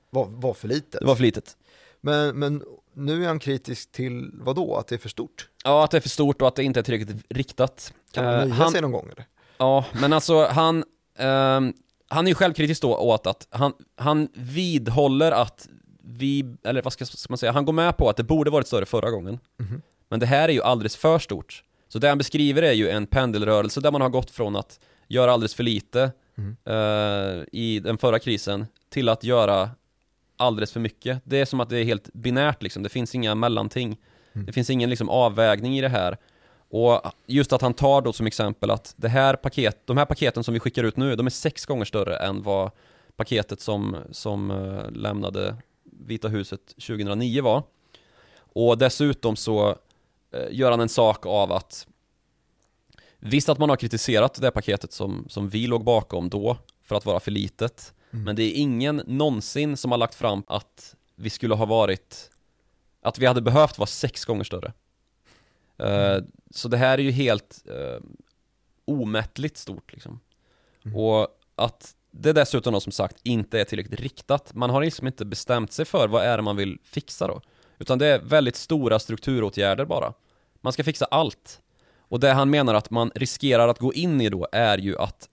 [0.09, 0.99] var, var för litet.
[0.99, 1.57] Det var för litet.
[2.01, 4.75] Men, men nu är han kritisk till vad då?
[4.75, 5.49] Att det är för stort?
[5.63, 7.93] Ja, att det är för stort och att det inte är tillräckligt riktat.
[8.11, 9.25] Kan man eh, nöja han, sig någon gång eller?
[9.57, 10.77] Ja, men alltså han,
[11.19, 11.73] um,
[12.07, 15.67] han är ju självkritisk då åt att han, han vidhåller att
[16.03, 18.67] vi, eller vad ska, ska man säga, han går med på att det borde varit
[18.67, 19.39] större förra gången.
[19.59, 19.81] Mm -hmm.
[20.12, 21.63] Men det här är ju alldeles för stort.
[21.88, 25.32] Så det han beskriver är ju en pendelrörelse där man har gått från att göra
[25.32, 26.58] alldeles för lite mm.
[26.69, 29.69] uh, i den förra krisen till att göra
[30.38, 31.21] alldeles för mycket.
[31.24, 33.97] Det är som att det är helt binärt liksom, det finns inga mellanting.
[34.34, 34.45] Mm.
[34.45, 36.17] Det finns ingen liksom avvägning i det här.
[36.69, 40.43] Och just att han tar då som exempel att det här paket, de här paketen
[40.43, 42.71] som vi skickar ut nu, de är sex gånger större än vad
[43.15, 47.63] paketet som, som uh, lämnade Vita huset 2009 var.
[48.54, 49.76] Och dessutom så Eh,
[50.51, 51.87] gör han en sak av att
[53.23, 57.05] Visst att man har kritiserat det paketet som, som vi låg bakom då för att
[57.05, 58.23] vara för litet mm.
[58.25, 62.31] Men det är ingen någonsin som har lagt fram att vi skulle ha varit
[63.01, 64.73] Att vi hade behövt vara sex gånger större
[65.77, 66.17] mm.
[66.17, 68.01] uh, Så det här är ju helt uh,
[68.85, 70.19] omättligt stort liksom
[70.85, 70.97] mm.
[70.97, 75.25] Och att det dessutom då som sagt inte är tillräckligt riktat Man har liksom inte
[75.25, 77.41] bestämt sig för vad är det man vill fixa då
[77.81, 80.13] utan det är väldigt stora strukturåtgärder bara.
[80.61, 81.61] Man ska fixa allt.
[81.99, 85.29] Och det han menar att man riskerar att gå in i då är ju att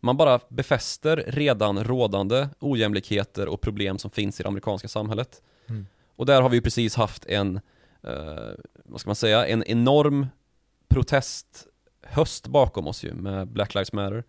[0.00, 5.42] man bara befäster redan rådande ojämlikheter och problem som finns i det amerikanska samhället.
[5.68, 5.86] Mm.
[6.16, 7.60] Och där har vi ju precis haft en,
[8.02, 8.50] eh,
[8.84, 10.26] vad ska man säga, en enorm
[10.88, 14.24] protesthöst bakom oss ju med Black Lives Matter.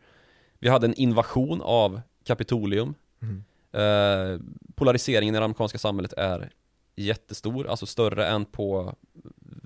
[0.59, 2.93] Vi hade en invasion av Kapitolium.
[3.21, 3.43] Mm.
[3.71, 4.39] Eh,
[4.75, 6.51] polariseringen i det amerikanska samhället är
[6.97, 8.95] jättestor, alltså större än på,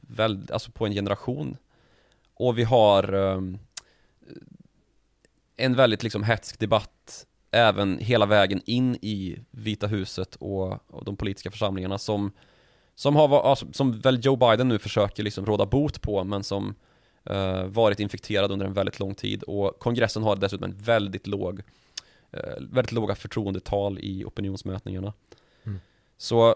[0.02, 1.58] väl, alltså på en generation.
[2.34, 3.60] Och vi har um,
[5.58, 11.16] en väldigt liksom hetsk debatt även hela vägen in i Vita huset och, och de
[11.16, 12.32] politiska församlingarna som
[12.96, 16.76] som, har, alltså, som väl Joe Biden nu försöker liksom råda bot på men som
[17.30, 21.62] uh, varit infekterad under en väldigt lång tid och kongressen har dessutom en väldigt låg
[22.32, 25.14] eh, väldigt låga förtroendetal i opinionsmätningarna.
[25.64, 25.80] Mm.
[26.18, 26.56] Så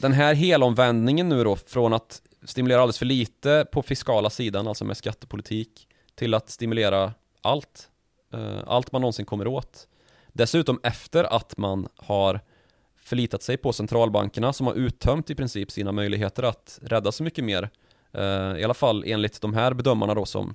[0.00, 4.84] den här helomvändningen nu då från att stimulera alldeles för lite på fiskala sidan, alltså
[4.84, 7.88] med skattepolitik, till att stimulera allt,
[8.32, 9.88] eh, allt man någonsin kommer åt.
[10.32, 12.40] Dessutom efter att man har
[12.96, 17.44] förlitat sig på centralbankerna som har uttömt i princip sina möjligheter att rädda så mycket
[17.44, 17.70] mer.
[18.12, 20.54] Eh, I alla fall enligt de här bedömarna då som,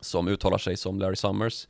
[0.00, 1.68] som uttalar sig som Larry Summers.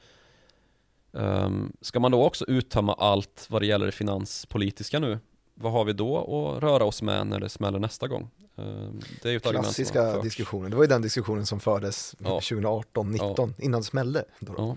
[1.13, 5.19] Ehm, ska man då också uttömma allt vad det gäller det finanspolitiska nu?
[5.59, 8.31] Vad har vi då att röra oss med när det smäller nästa gång?
[8.55, 12.39] Um, det är ju Klassiska diskussionen, det var ju den diskussionen som fördes Ja.
[12.39, 14.25] 2018-19 innan det smällde.
[14.57, 14.77] Ja.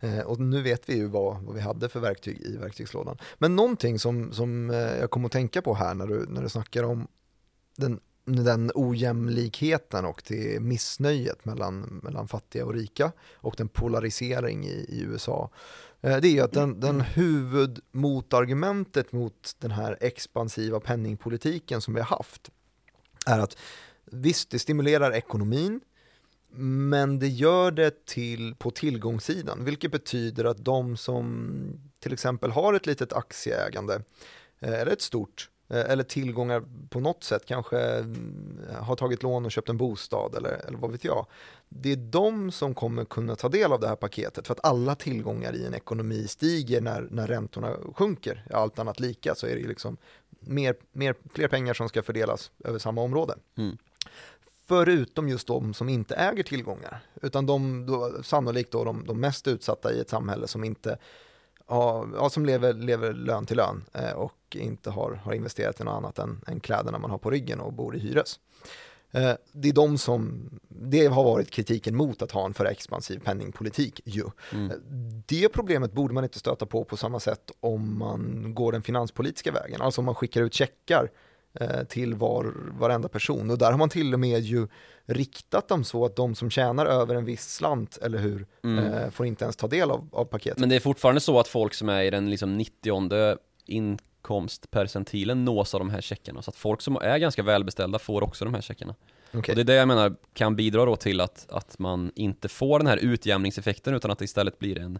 [0.00, 3.18] Eh, och nu vet vi ju vad, vad vi hade för verktyg i verktygslådan.
[3.38, 6.48] Men någonting som, som eh, jag kom att tänka på här när du, när du
[6.48, 7.08] snackar om
[7.76, 14.86] den, den ojämlikheten och det missnöjet mellan, mellan fattiga och rika och den polarisering i,
[14.88, 15.50] i USA.
[16.04, 22.00] Eh, det är ju att den, den huvudmotargumentet mot den här expansiva penningpolitiken som vi
[22.00, 22.50] har haft
[23.26, 23.56] är att
[24.04, 25.80] visst, det stimulerar ekonomin,
[26.56, 32.74] men det gör det till, på tillgångssidan, vilket betyder att de som till exempel har
[32.74, 34.02] ett litet aktieägande,
[34.60, 39.52] eh, eller ett stort, eller tillgångar på något sätt, kanske mm, har tagit lån och
[39.52, 41.26] köpt en bostad eller, eller vad vet jag.
[41.68, 44.94] Det är de som kommer kunna ta del av det här paketet, för att alla
[44.94, 48.46] tillgångar i en ekonomi stiger när, när räntorna sjunker.
[48.50, 49.96] Allt annat lika så är det liksom
[50.40, 53.34] mer, mer, fler pengar som ska fördelas över samma område.
[53.56, 53.76] Mm.
[54.66, 59.48] Förutom just de som inte äger tillgångar, utan de då, sannolikt då de, de mest
[59.48, 60.98] utsatta i ett samhälle som inte
[61.68, 65.94] ja, som lever, lever lön till lön eh, och inte har, har investerat i något
[65.94, 68.40] annat än, än kläderna man har på ryggen och bor i hyres.
[69.10, 73.18] Eh, det är de som, det har varit kritiken mot att ha en för expansiv
[73.18, 74.24] penningpolitik ju.
[74.52, 74.70] Mm.
[74.70, 74.76] Eh,
[75.26, 79.52] Det problemet borde man inte stöta på på samma sätt om man går den finanspolitiska
[79.52, 81.10] vägen, alltså om man skickar ut checkar
[81.88, 84.68] till var, varenda person och där har man till och med ju
[85.06, 88.84] riktat dem så att de som tjänar över en viss slant, eller hur, Mm.
[88.84, 90.58] eh, får inte ens ta del av, av paketet.
[90.58, 95.74] Men det är fortfarande så att folk som är i den liksom 90 inkomstpercentilen nås
[95.74, 96.42] av de här checkarna.
[96.42, 98.94] Så att folk som är ganska välbeställda får också de här checkarna.
[99.34, 99.52] Okej.
[99.52, 102.78] Och det är det jag menar kan bidra då till att, att man inte får
[102.78, 104.98] den här utjämningseffekten utan att det istället blir en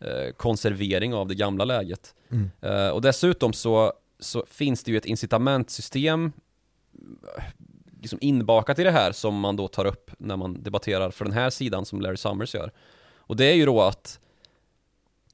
[0.00, 2.14] eh, konservering av det gamla läget.
[2.30, 2.50] Mm.
[2.60, 6.32] Eh, och dessutom så, så finns det ju ett incitamentsystem
[8.00, 11.34] liksom inbakat i det här som man då tar upp när man debatterar för den
[11.34, 12.72] här sidan som Larry Summers gör.
[13.16, 14.20] Och det är ju då att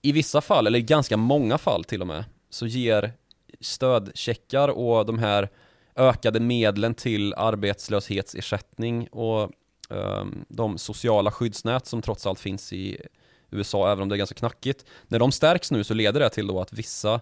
[0.03, 3.12] i vissa fall, eller i ganska många fall till och med, så ger
[3.61, 5.49] stödcheckar och de här
[5.97, 9.51] ökade medlen till arbetslöshetsersättning och
[9.88, 13.07] um, de sociala skyddsnät som trots allt finns i
[13.51, 14.85] USA, även om det är ganska knackigt.
[15.09, 17.21] När de stärks nu så leder det till då att vissa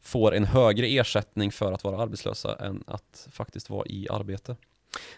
[0.00, 4.56] får en högre ersättning för att vara arbetslösa än att faktiskt vara i arbete.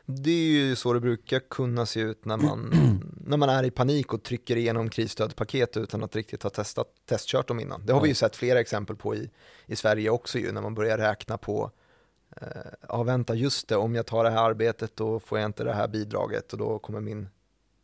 [0.07, 2.71] Det är ju så det brukar kunna se ut när man,
[3.27, 7.49] när man är i panik och trycker igenom krisstödpaket utan att riktigt ha testat, testkört
[7.49, 7.87] dem innan.
[7.87, 9.31] Det har vi ju sett flera exempel på i,
[9.67, 11.71] i Sverige också ju, när man börjar räkna på
[12.37, 12.47] eh,
[12.89, 15.73] ja vänta just det, om jag tar det här arbetet då får jag inte det
[15.73, 17.29] här bidraget och då kommer min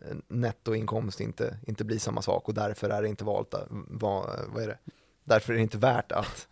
[0.00, 4.62] eh, nettoinkomst inte, inte bli samma sak och därför är det inte valt, vad, vad
[4.62, 4.78] är det?
[5.27, 6.49] Därför är det inte värt att,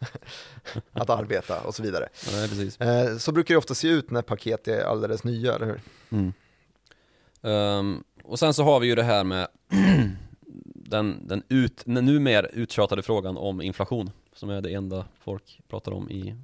[0.92, 2.08] att arbeta och så vidare.
[2.32, 2.80] Nej, precis.
[2.80, 5.80] Eh, så brukar det ofta se ut när paket är alldeles nya, eller hur?
[6.10, 6.32] Mm.
[7.42, 9.48] Ehm, och sen så har vi ju det här med
[10.74, 15.92] den, den, ut, den numer uttjatade frågan om inflation som är det enda folk pratar
[15.92, 16.36] om i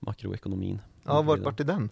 [0.00, 0.80] makroekonomin.
[1.04, 1.90] Ja, vart, vart är den?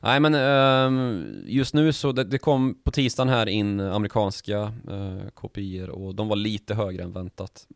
[0.00, 5.28] Nej men ehm, just nu så det, det kom på tisdagen här in amerikanska uh,
[5.34, 7.66] kopior och de var lite högre än väntat.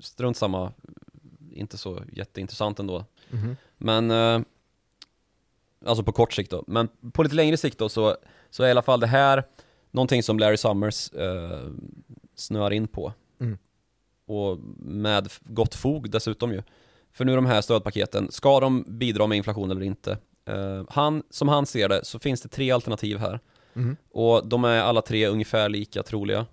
[0.00, 0.72] Strunt samma,
[1.52, 3.04] inte så jätteintressant ändå.
[3.30, 3.56] Mhm.
[3.78, 4.40] Men eh,
[5.84, 8.16] Alltså på kort sikt då, men på lite längre sikt då så,
[8.50, 9.44] så är i alla fall det här
[9.90, 11.70] Någonting som Larry Summers eh,
[12.34, 13.58] snöar in på Mm.
[14.26, 16.62] Och med gott fog dessutom ju
[17.12, 20.18] För nu de här stödpaketen, ska de bidra med inflation eller inte?
[20.44, 23.40] Eh, han, som han ser det så finns det tre alternativ här
[23.72, 23.96] Mhm.
[24.10, 26.46] Och de är alla tre ungefär lika troliga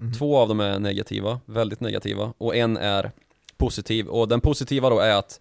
[0.00, 0.12] Mhm.
[0.12, 3.12] Två av dem är negativa, väldigt negativa och en är
[3.56, 5.40] positiv och den positiva då är att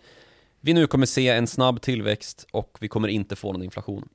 [0.61, 4.09] vi nu kommer se en snabb tillväxt och vi kommer inte få någon inflation.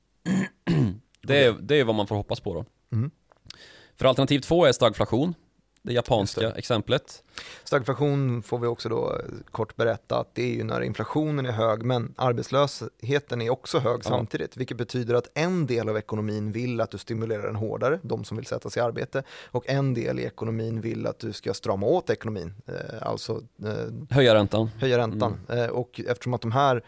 [1.21, 2.65] det, är, det är vad man får hoppas på då.
[2.91, 3.11] Mm.
[3.97, 5.33] För alternativ två är stagflation
[5.85, 7.23] det japanska Just exemplet.
[7.63, 9.19] Stagflation får vi också då eh,
[9.51, 13.95] kort berätta att det är ju när inflationen är hög men arbetslösheten är också hög
[14.03, 14.09] Ja.
[14.09, 18.23] samtidigt vilket betyder att en del av ekonomin vill att du stimulerar den hårdare, de
[18.23, 21.53] som vill sätta sig i arbete och en del i ekonomin vill att du ska
[21.53, 23.73] strama åt ekonomin, eh, alltså eh,
[24.09, 24.69] Höja räntan.
[24.79, 26.83] höja räntan eh, och eftersom att de här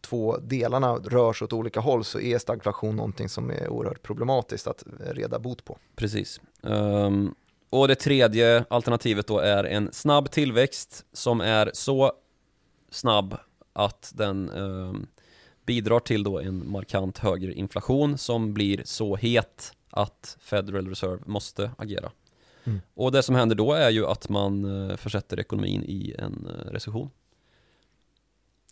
[0.00, 4.66] två delarna rör sig åt olika håll så är stagflation någonting som är oerhört problematiskt
[4.66, 5.78] att reda bot på.
[5.96, 6.40] Precis.
[6.62, 7.34] Ehm,
[7.72, 12.12] och det tredje alternativet då är en snabb tillväxt som är så
[12.90, 13.36] snabb
[13.72, 15.06] att den ehm,
[15.66, 21.70] bidrar till då en markant högre inflation som blir så het att Federal Reserve måste
[21.78, 22.12] agera.
[22.64, 22.80] Mm.
[22.94, 26.70] Och det som händer då är ju att man eh, försätter ekonomin i en eh,
[26.70, 27.10] recession.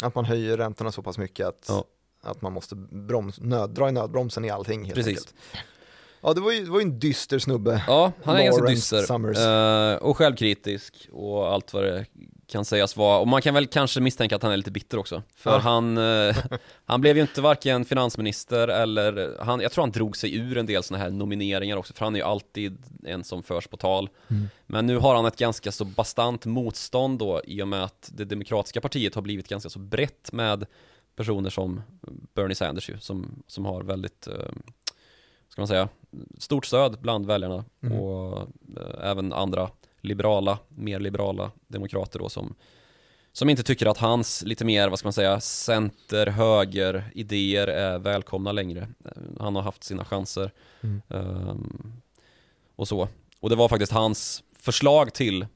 [0.03, 1.85] Att man höjer räntorna så pass mycket att, Ja.
[2.23, 5.19] att man måste broms, nöd, dra i nödbromsen i allting helt Precis.
[5.19, 5.35] enkelt.
[6.21, 7.85] Ja, det var, ju, det var ju en dyster snubbe.
[7.87, 9.39] Ja, han är ganska Lawrence dyster Summers.
[9.39, 12.07] Eh, och självkritisk och allt vad det
[12.49, 13.19] kan sägas vara.
[13.19, 15.23] Och man kan väl kanske misstänka att han är lite bitter också.
[15.37, 15.59] För Ja.
[15.59, 16.37] han, eh,
[16.85, 20.67] han blev ju inte varken finansminister eller, han, jag tror han drog sig ur en
[20.67, 24.09] del sådana här nomineringar också, för han är ju alltid en som förs på tal.
[24.29, 24.49] Mm.
[24.67, 28.25] Men nu har han ett ganska så bastant motstånd då i och med att det
[28.25, 30.67] demokratiska partiet har blivit ganska så brett med
[31.17, 31.83] personer som
[32.35, 34.35] Bernie Sanders ju, som, som har väldigt, eh,
[35.51, 35.89] ska man säga,
[36.39, 37.99] stort stöd bland väljarna Mm.
[37.99, 38.39] och
[38.77, 39.71] eh, även andra
[40.01, 42.55] liberala, mer liberala demokrater då som,
[43.33, 48.53] som inte tycker att hans lite mer, vad ska man säga, center-höger idéer är välkomna
[48.53, 48.89] längre.
[49.05, 50.51] Eh, Han har haft sina chanser
[50.83, 51.03] Mm.
[51.09, 51.93] ehm,
[52.77, 53.09] och så.
[53.41, 55.47] Och det var faktiskt hans förslag till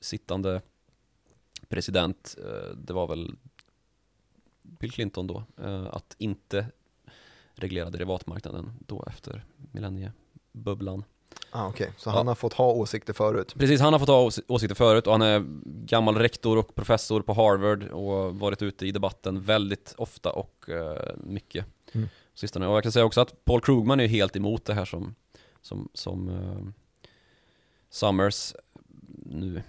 [0.00, 0.60] sittande
[1.68, 3.34] president, eh, det var väl
[4.62, 5.44] Bill Clinton då,
[5.90, 6.66] att inte
[7.56, 11.04] reglera derivatmarknaden då efter millenniebubblan.
[11.50, 12.14] Ah, Okej, så Ja.
[12.14, 13.54] han har fått ha åsikter förut.
[13.58, 15.44] Precis, han har fått ha ås- åsikter förut och han är
[15.86, 21.16] gammal rektor och professor på Harvard och varit ute i debatten väldigt ofta och eh,
[21.16, 22.08] mycket Mm.
[22.34, 22.66] sistone.
[22.66, 25.14] Och jag kan säga också att Paul Krugman är helt emot det här som,
[25.62, 26.66] som, som eh,
[27.90, 28.54] Summers
[29.24, 29.62] nu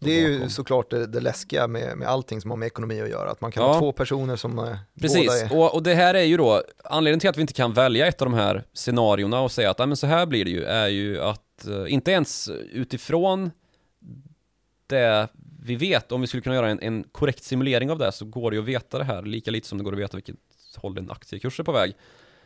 [0.00, 3.08] Det är ju såklart det, det läskiga med, med allting som har med ekonomi att
[3.08, 3.78] göra, att man kan ha Ja.
[3.80, 5.56] två personer som eh, båda Precis, är...
[5.56, 8.22] och, och det här är ju då, anledningen till att vi inte kan välja ett
[8.22, 10.88] av de här scenarierna och säga att "Nej, men så här blir det ju, är
[10.88, 13.50] ju att eh, inte ens utifrån
[14.86, 15.28] det
[15.62, 18.50] vi vet, om vi skulle kunna göra en, en korrekt simulering av det så går
[18.50, 20.36] det ju att veta det här lika lite som det går att veta vilket
[20.76, 21.94] håll en aktiekurs är på väg.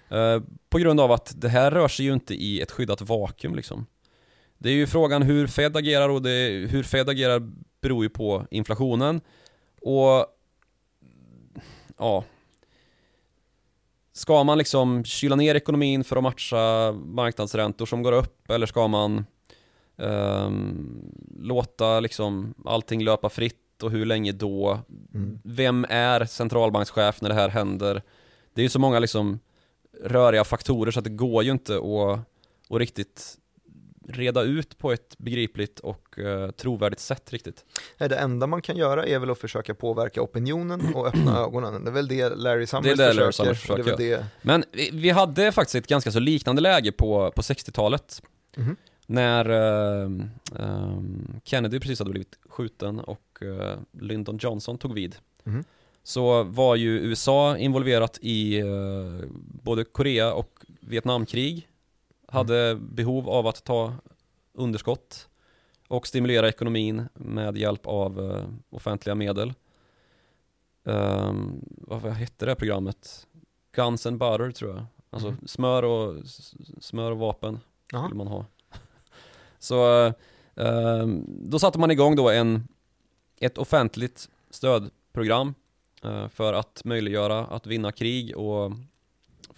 [0.08, 3.54] Eh, på grund av att det här rör sig ju inte i ett skyddat vakuum
[3.54, 3.86] liksom.
[4.58, 7.50] Det är ju frågan hur Fed agerar och det, hur Fed agerar
[7.80, 9.20] beror ju på inflationen.
[9.80, 10.26] Och
[11.98, 12.24] ja,
[14.18, 18.88] Ska man liksom kyla ner ekonomin för att matcha marknadsräntor som går upp eller ska
[18.88, 19.26] man
[19.96, 24.78] ehm, låta liksom allting löpa fritt och hur länge då?
[25.14, 25.38] Mm.
[25.44, 28.02] Vem är centralbankschef när det här händer?
[28.54, 29.38] Det är ju så många liksom
[30.04, 32.18] röriga faktorer så att det går ju inte att,
[32.70, 33.36] att riktigt
[34.08, 37.64] reda ut på ett begripligt och eh, trovärdigt sätt riktigt.
[37.98, 41.84] Det enda man kan göra är väl att försöka påverka opinionen och öppna ögonen.
[41.84, 43.54] Det är väl det Larry Summers Det är det Larry försöker.
[43.54, 44.26] Summers och det är det...
[44.42, 48.22] Men vi, vi hade faktiskt ett ganska så liknande läge på, på 60-talet
[48.56, 48.76] Mhm.
[49.06, 50.10] när eh,
[50.58, 55.16] ehm, Kennedy precis hade blivit skjuten och eh, Lyndon Johnson tog vid.
[55.44, 55.64] Mhm.
[56.02, 58.66] Så var ju USA involverat i eh,
[59.64, 60.50] både Korea och
[60.80, 61.68] Vietnamkrig.
[62.28, 63.94] Hade behov av att ta
[64.52, 65.28] underskott
[65.88, 69.54] och stimulera ekonomin med hjälp av eh, offentliga medel.
[70.84, 73.26] Um, vad hette det här programmet?
[73.72, 74.84] Guns and butter tror jag.
[75.10, 75.38] Alltså Mhm.
[75.46, 76.16] smör, och,
[76.80, 77.60] smör och vapen
[77.92, 78.02] Jaha.
[78.04, 78.44] skulle man ha.
[79.58, 80.12] Så
[80.54, 82.68] ehm, då satte man igång då en,
[83.40, 85.54] ett offentligt stödprogram
[86.04, 88.72] eh, för att möjliggöra att vinna krig och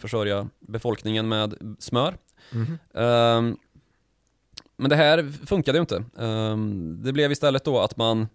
[0.01, 2.17] försörja befolkningen med smör.
[2.53, 2.79] Mhm.
[2.95, 3.57] Ehm,
[4.77, 6.05] men det här funkade ju inte.
[6.19, 8.29] Ehm, det blev istället då att man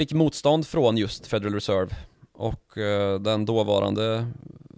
[0.00, 1.96] fick motstånd från just Federal Reserve
[2.32, 4.26] och eh, den dåvarande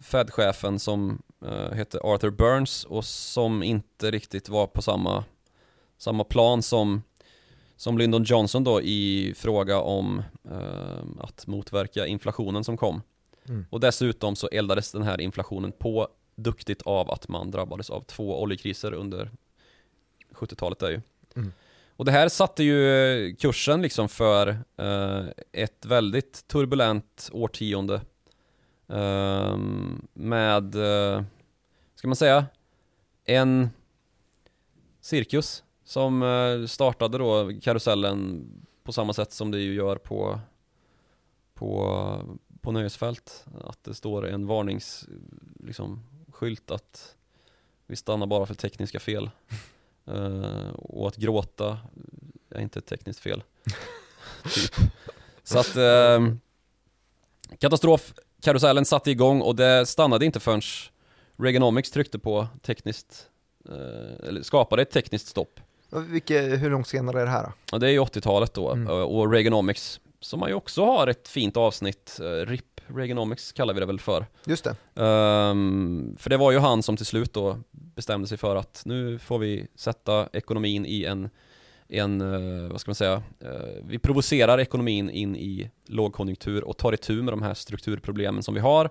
[0.00, 5.24] Fed-chefen som eh, hette Arthur Burns och som inte riktigt var på samma,
[5.98, 7.02] samma plan som,
[7.76, 13.02] som Lyndon Johnson då i fråga om eh, att motverka inflationen som kom.
[13.48, 13.66] Mm.
[13.70, 18.42] Och dessutom så eldades den här inflationen på duktigt av att man drabbades av två
[18.42, 19.30] oljekriser under
[20.32, 21.00] 70-talet där ju.
[21.36, 21.52] Mm.
[21.96, 28.00] Och det här satte ju eh, kursen liksom för eh, ett väldigt turbulent årtionde.
[28.88, 31.22] Ehm, med, eh,
[31.94, 32.46] ska man säga,
[33.24, 33.70] en
[35.00, 38.46] cirkus Som eh, startade då karusellen
[38.84, 40.40] på samma sätt som det ju gör på,
[41.54, 43.44] på, på nöjesfält.
[43.64, 45.04] Att det står en varnings,
[45.64, 46.02] liksom,
[46.32, 47.16] skylt att
[47.86, 49.30] vi stannar bara för tekniska fel.
[50.06, 51.78] Eh, och att gråta
[52.50, 53.42] är inte ett tekniskt fel.
[54.54, 54.74] typ.
[55.42, 56.34] Så att eh,
[57.58, 60.60] katastrofkarusellen satte igång och det stannade inte förrän
[61.36, 63.28] Reaganomics tryckte på tekniskt,
[63.68, 65.60] eh, eller skapade ett tekniskt stopp.
[65.90, 67.52] Vilke, hur långt senare är det här då?
[67.72, 68.86] Ja, det är ju 80-talet då, Mm.
[68.88, 73.74] eh, och Reaganomics, som man ju också har ett fint avsnitt, eh, RIP Reaganomics kallar
[73.74, 74.26] vi det väl för.
[74.46, 75.02] Just det.
[75.02, 79.18] Ehm, för det var ju han som till slut då bestämde sig för att nu
[79.18, 81.30] får vi sätta ekonomin i en,
[81.88, 83.50] en eh, vad ska man säga, eh,
[83.84, 88.60] vi provocerar ekonomin in i lågkonjunktur och tar itu med de här strukturproblemen som vi
[88.60, 88.90] har,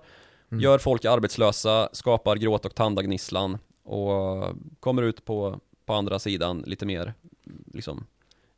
[0.52, 0.62] Mm.
[0.62, 4.44] gör folk arbetslösa, skapar gråt och tandagnisslan och
[4.80, 7.14] kommer ut på, på andra sidan lite mer
[7.74, 8.06] liksom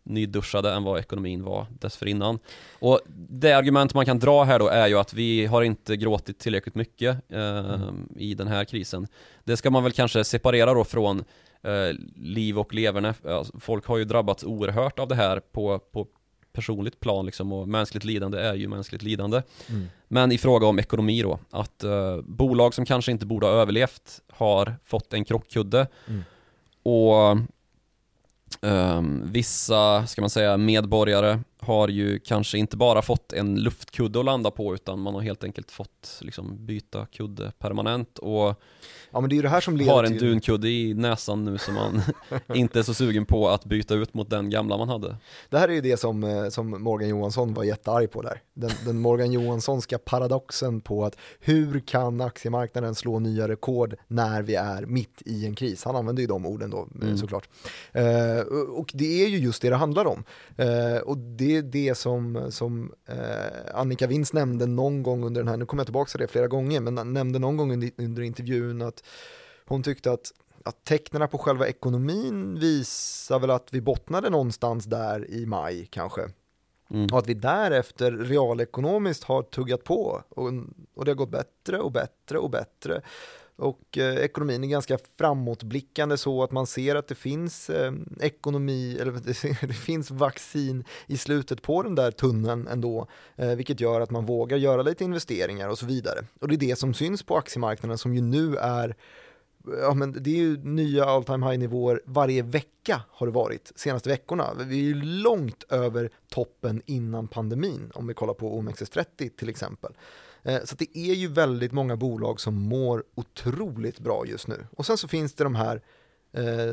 [0.05, 2.39] nyduschade än vad ekonomin var dessförinnan.
[2.79, 6.39] Och det argument man kan dra här då är ju att vi har inte gråtit
[6.39, 9.07] tillräckligt mycket eh, i den här krisen.
[9.45, 11.25] Det ska man väl kanske separera då från
[11.63, 13.15] eh, liv och leverne.
[13.25, 16.07] Alltså, folk har ju drabbats oerhört av det här på, på
[16.53, 19.43] personligt plan liksom och mänskligt lidande är ju mänskligt lidande.
[19.69, 19.87] Mm.
[20.09, 24.21] Men i fråga om ekonomi då, att eh, bolag som kanske inte borde ha överlevt
[24.29, 26.25] har fått en krockkudde Mm.
[26.83, 27.39] och
[28.65, 34.25] Ehm, vissa, ska man säga, medborgare har ju kanske inte bara fått en luftkudde att
[34.25, 38.61] landa på utan man har helt enkelt fått liksom byta kudde permanent och
[39.11, 40.29] Ja men det är det här som leder har en till...
[40.29, 42.03] dunkudde i näsan nu som man
[42.57, 45.17] inte är så sugen på att byta ut mot den gamla man hade.
[45.51, 48.41] Det här är ju det som, eh, som Morgan Johansson var jättearg på där.
[48.55, 54.55] Den, den Morgan Johanssonska paradoxen på att hur kan aktiemarknaden slå nya rekord när vi
[54.55, 55.85] är mitt i en kris?
[55.85, 57.19] Han använder ju de orden då eh, Mm.
[57.19, 57.49] såklart.
[57.93, 60.25] Eh, och- och det är ju just det det handlar om.
[60.57, 65.49] Eh, och det är det som, som eh, Annika Winz nämnde någon gång under den
[65.49, 68.23] här, nu kommer jag tillbaka till det flera gånger, men nämnde någon gång under, under
[68.23, 69.05] intervjun att
[69.67, 70.33] hon tyckte att
[70.65, 76.29] att tecknen på själva ekonomin visar väl att vi bottnade någonstans där i maj kanske.
[76.91, 77.07] Mm.
[77.13, 80.53] Och att vi därefter realekonomiskt har tuggat på och,
[80.95, 83.03] och det har gått bättre och bättre och bättre.
[83.57, 88.99] Och eh, ekonomin är ganska framåtblickande så att man ser att det finns eh, ekonomi,
[89.01, 94.01] eller det, det finns vaccin i slutet på den där tunneln ändå, eh, vilket gör
[94.01, 96.25] att man vågar göra lite investeringar och så vidare.
[96.41, 98.97] Och det är det som syns på aktiemarknaden som ju nu är
[99.67, 103.73] Ja, men det är ju nya all time high nivåer varje vecka har det varit
[103.77, 104.55] senaste veckorna.
[104.59, 109.93] Vi är ju långt över toppen innan pandemin om vi kollar på OMXS30 till exempel.
[110.45, 114.67] Eh, Så det är ju väldigt många bolag som mår otroligt bra just nu.
[114.77, 115.81] Och sen så finns det de här
[116.33, 116.67] eh,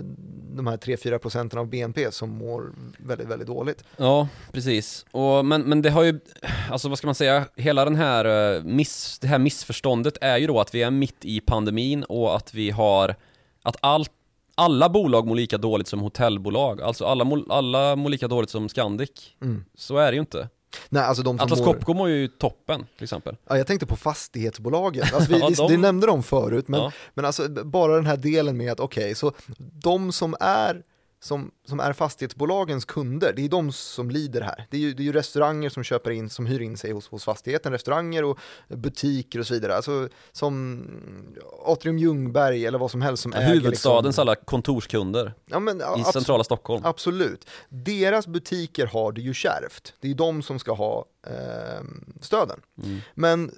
[0.56, 3.84] de här 3-4 procenten av BNP som mår väldigt, väldigt dåligt.
[3.98, 5.06] Ja, precis.
[5.12, 6.20] Och, men, men det har ju,
[6.72, 10.48] alltså vad ska man säga, hela den här, eh, miss, det här missförståndet är ju
[10.48, 13.16] då att vi är mitt i pandemin och att vi har,
[13.64, 14.12] att allt
[14.56, 19.10] alla bolag mår lika dåligt som hotellbolag, alltså alla, alla mår lika dåligt som Scandic.
[19.42, 19.66] Mm.
[19.76, 20.50] Så är det ju inte.
[20.90, 21.62] Nej, alltså de som Atlas.
[21.62, 23.36] Copco mår ju toppen, till exempel.
[23.50, 25.04] Ja, jag tänkte på fastighetsbolagen.
[25.14, 26.92] Alltså vi, Ja, de- Det nämnde de förut, men, Ja.
[27.14, 29.32] men alltså bara den här delen med att okej, så
[29.84, 30.84] de som är
[31.24, 34.68] som, som är fastighetsbolagens kunder, det är de som lider här.
[34.70, 37.08] Det är ju, det är ju restauranger som köper in, som hyr in sig hos,
[37.08, 39.76] hos fastigheten, restauranger och butiker och så vidare.
[39.76, 40.86] Alltså som
[41.66, 46.00] Atrium Ljungberg eller vad som helst som äger Huvudstadens liksom, alla kontorskunder ja, men, ja,
[46.00, 46.86] i centrala Stockholm.
[46.86, 47.50] Absolut.
[47.70, 49.94] Deras butiker har det ju kärvt.
[50.00, 51.84] Det är de som ska ha eh,
[52.22, 52.62] stöden.
[52.84, 53.00] Mm.
[53.14, 53.52] Men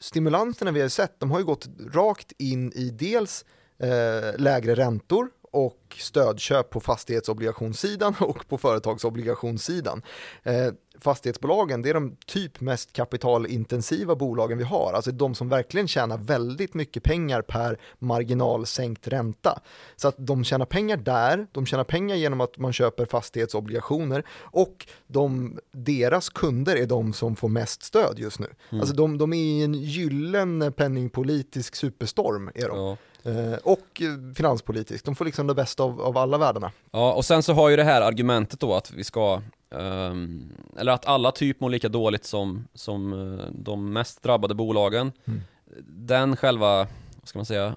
[0.00, 3.44] stimulanserna vi har sett, de har ju gått rakt in i dels
[3.78, 10.02] eh, lägre räntor och stödköp på fastighetsobligationssidan och på företagsobligationssidan.
[10.42, 15.88] Eh, fastighetsbolagen, det är de typ mest kapitalintensiva bolagen vi har, alltså de som verkligen
[15.88, 19.60] tjänar väldigt mycket pengar per marginalsänkt ränta.
[19.96, 24.86] Så att de tjänar pengar där, de tjänar pengar genom att man köper fastighetsobligationer och
[25.06, 28.48] de, deras kunder är de som får mest stöd just nu.
[28.70, 32.78] Alltså de, de är i en gyllene penningpolitisk superstorm är de.
[32.78, 32.96] Ja.
[33.24, 36.72] Eh, och eh, finanspolitisk, de får liksom det bästa av, av alla världarna.
[36.90, 40.92] Ja, och sen så har ju det här argumentet då att vi ska, ehm, eller
[40.92, 45.12] att alla typ mår lika dåligt som, som eh, de mest drabbade bolagen.
[45.24, 45.40] Mm.
[45.86, 46.76] Den själva,
[47.20, 47.76] vad ska man säga,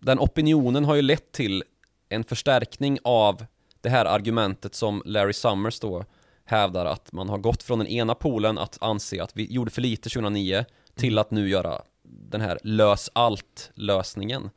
[0.00, 1.64] den opinionen har ju lett till
[2.08, 3.46] en förstärkning av
[3.80, 6.04] det här argumentet som Larry Summers då
[6.44, 9.82] hävdar att man har gått från den ena polen att anse att vi gjorde för
[9.82, 14.50] lite 2009 till att nu göra den här lös allt lösningen.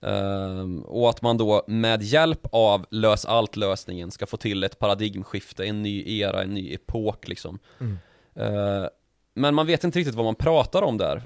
[0.00, 5.64] Ehm, och att man då med hjälp av lös allt-lösningen ska få till ett paradigmskifte,
[5.64, 7.58] en ny era, en ny epok liksom.
[7.80, 7.98] Mm.
[8.34, 8.88] Ehm,
[9.34, 11.22] men man vet inte riktigt vad man pratar om där.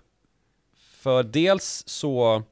[0.77, 2.43] För dels så,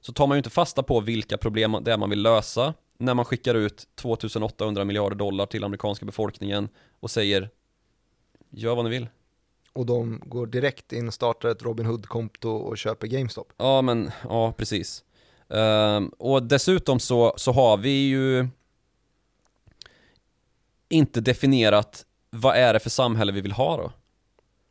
[0.00, 3.14] så tar man ju inte fasta på vilka problem det är man vill lösa när
[3.14, 6.68] man skickar ut 2800 miljarder dollar till amerikanska befolkningen
[7.00, 7.50] och säger
[8.54, 9.08] Gör vad ni vill.
[9.72, 13.52] Och de går direkt in, startar ett Robin Hood-konto och köper GameStop.
[13.56, 15.04] Ja men, ja precis.
[15.48, 18.48] Um, och dessutom så, så har vi ju
[20.88, 23.92] inte definierat vad är det för samhälle vi vill ha då?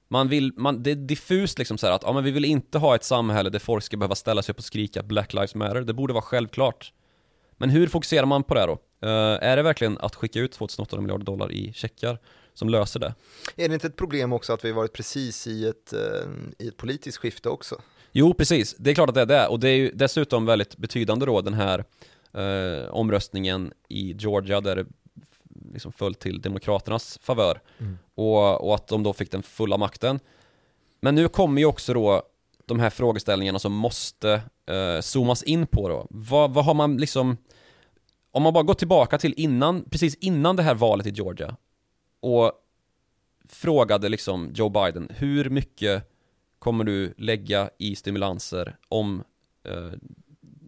[0.08, 2.78] Man vill, man, det är diffust liksom så här att, ja men vi vill inte
[2.78, 5.82] ha ett samhälle där folk ska behöva ställa sig upp och skrika Black Lives Matter,
[5.82, 6.94] det borde vara självklart.
[7.52, 8.74] Men hur fokuserar man på det då?
[9.08, 12.20] Uh, är det verkligen att skicka ut 2800 miljarder dollar i checkar
[12.54, 13.14] som löser det?
[13.56, 16.78] Är det inte ett problem också att vi varit precis i ett, uh, i ett
[16.78, 17.82] politiskt skifte också?
[18.12, 18.76] Jo, precis.
[18.78, 19.48] Det är klart att det är det.
[19.48, 21.86] Och det är ju dessutom väldigt betydande då den här
[22.38, 24.86] uh, omröstningen i Georgia där det
[25.74, 27.62] liksom föll till Demokraternas favör.
[27.78, 27.98] Mm.
[28.16, 30.20] Och, och att de då fick den fulla makten.
[31.02, 32.24] Men nu kommer ju också då
[32.66, 36.08] de här frågeställningarna som måste eh, zoomas in på då.
[36.10, 37.38] Vad, vad har man liksom,
[38.32, 41.56] om man bara går tillbaka till innan, precis innan det här valet i Georgia
[42.22, 42.52] och
[43.50, 46.12] frågade liksom Joe Biden, hur mycket
[46.60, 49.24] kommer du lägga i stimulanser om
[49.64, 49.92] eh,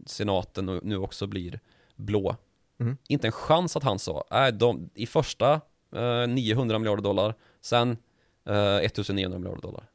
[0.05, 1.59] senaten nu också blir
[1.95, 2.35] blå?
[2.79, 2.97] Mm.
[3.07, 5.61] Inte en chans att han sa, äh, de, i första
[5.95, 7.97] eh, 900 miljarder dollar, sen
[8.45, 9.89] eh, 1900 miljarder dollar.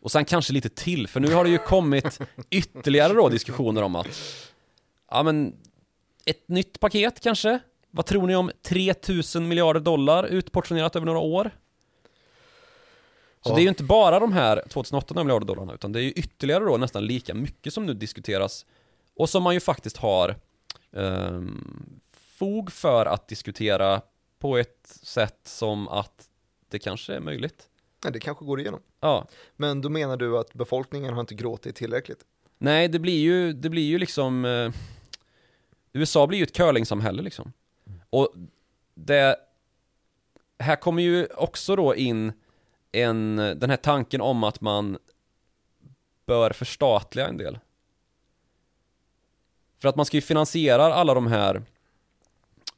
[0.00, 2.18] Och sen kanske lite till, för nu har det ju kommit
[2.50, 4.08] ytterligare då diskussioner om att
[5.10, 5.56] Ja men
[6.24, 7.60] Ett nytt paket kanske?
[7.96, 11.50] Vad tror ni om 3000 miljarder dollar utportionerat över några år?
[13.40, 13.54] Så Ja.
[13.54, 16.64] det är ju inte bara de här 2800 miljarder dollarna utan det är ju ytterligare
[16.64, 18.66] då nästan lika mycket som nu diskuteras
[19.16, 20.36] och som man ju faktiskt har
[20.92, 24.00] ehm, fog för att diskutera
[24.38, 26.28] på ett sätt som att
[26.70, 27.68] det kanske är möjligt.
[28.04, 28.80] Nej, det kanske går igenom.
[29.00, 29.26] Ja,
[29.56, 32.24] Men då menar du att befolkningen har inte gråtit tillräckligt?
[32.58, 34.70] nej det blir ju, det blir ju liksom eh,
[35.92, 37.52] USA blir ju ett curlingsamhälle liksom.
[38.10, 38.34] Och
[38.94, 39.36] det
[40.58, 42.32] här kommer ju också då in
[42.92, 44.98] en, den här tanken om att man
[46.26, 47.58] bör förstatliga en del.
[49.78, 51.62] För att man ska ju finansiera alla de här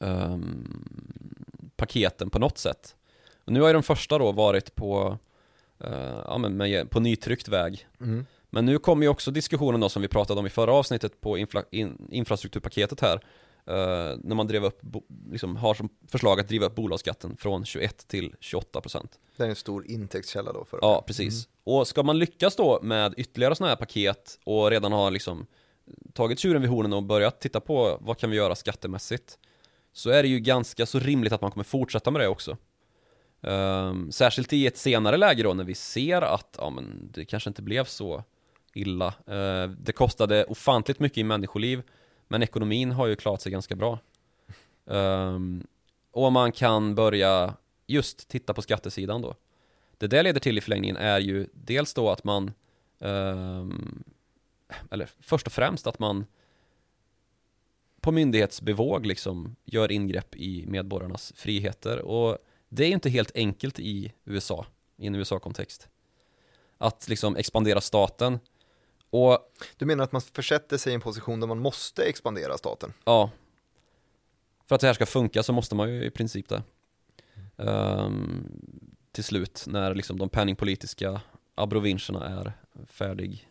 [0.01, 0.85] ehm,
[1.77, 2.97] paketen på något sätt.
[3.45, 5.19] Och nu har ju de första då varit på,
[5.81, 7.89] eh, ja, men med, på nytryckt väg.
[8.01, 8.27] Mm.
[8.51, 11.39] Men nu kommer ju också diskussionen då som vi pratade om i förra avsnittet på
[11.39, 13.21] infla, in, infrastrukturpaketet här.
[13.69, 14.83] Eh, när man drev upp,
[15.31, 19.19] liksom har som förslag att driva upp bolagsskatten från 21 till 28 procent.
[19.37, 21.49] Det är en stor intäktskälla då för Ja, precis.
[21.65, 25.47] Och ska man lyckas då med ytterligare sådana här paket och redan ha liksom
[26.13, 29.39] tagit tjuren vid hornen och börjat titta på vad kan vi göra skattemässigt
[29.93, 32.57] så är det ju ganska så rimligt att man kommer fortsätta med det också.
[33.43, 37.51] Ehm, särskilt i ett senare läge då när vi ser att ja, men det kanske
[37.51, 38.25] inte blev så
[38.75, 39.15] illa.
[39.27, 41.83] Ehm, det kostade ofantligt mycket i människoliv
[42.29, 43.99] men ekonomin har ju klarat sig ganska bra.
[44.85, 45.67] Um,
[46.11, 47.55] och man kan börja
[47.87, 49.35] just titta på skattesidan då.
[49.99, 52.53] Det det leder till i förlängningen är ju dels då att man
[52.99, 54.05] um,
[54.91, 56.27] eller först och främst att man
[58.01, 63.79] på myndighetsbevåg liksom gör ingrepp i medborgarnas friheter och det är ju inte helt enkelt
[63.79, 64.67] i USA,
[64.97, 65.89] i en USA-kontext.
[66.79, 68.39] Att liksom expandera staten
[69.11, 69.39] och
[69.77, 72.93] Du menar att man försätter sig i en position där man måste expandera staten?
[73.05, 73.31] ja,
[74.67, 76.63] för att det här ska funka så måste man ju i princip det.
[77.57, 78.53] Ehm,
[79.13, 81.21] till slut när liksom de penningpolitiska
[81.55, 82.53] abrovincherna är
[82.87, 83.49] färdig,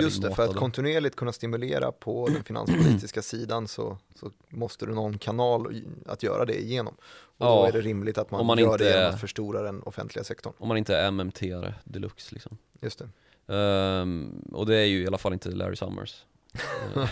[0.00, 4.94] Just det, för att kontinuerligt kunna stimulera på den finanspolitiska sidan så, så måste du
[4.94, 6.94] någon kanal att göra det igenom.
[7.38, 9.82] Och då Ja, är det rimligt att man, man gör det genom att förstora den
[9.82, 10.52] offentliga sektorn.
[10.58, 12.58] Om man inte är MMT-are deluxe liksom.
[12.80, 13.08] Just det.
[13.48, 16.24] Ehm, och det är ju i alla fall inte Larry Summers.
[16.96, 17.08] Eh,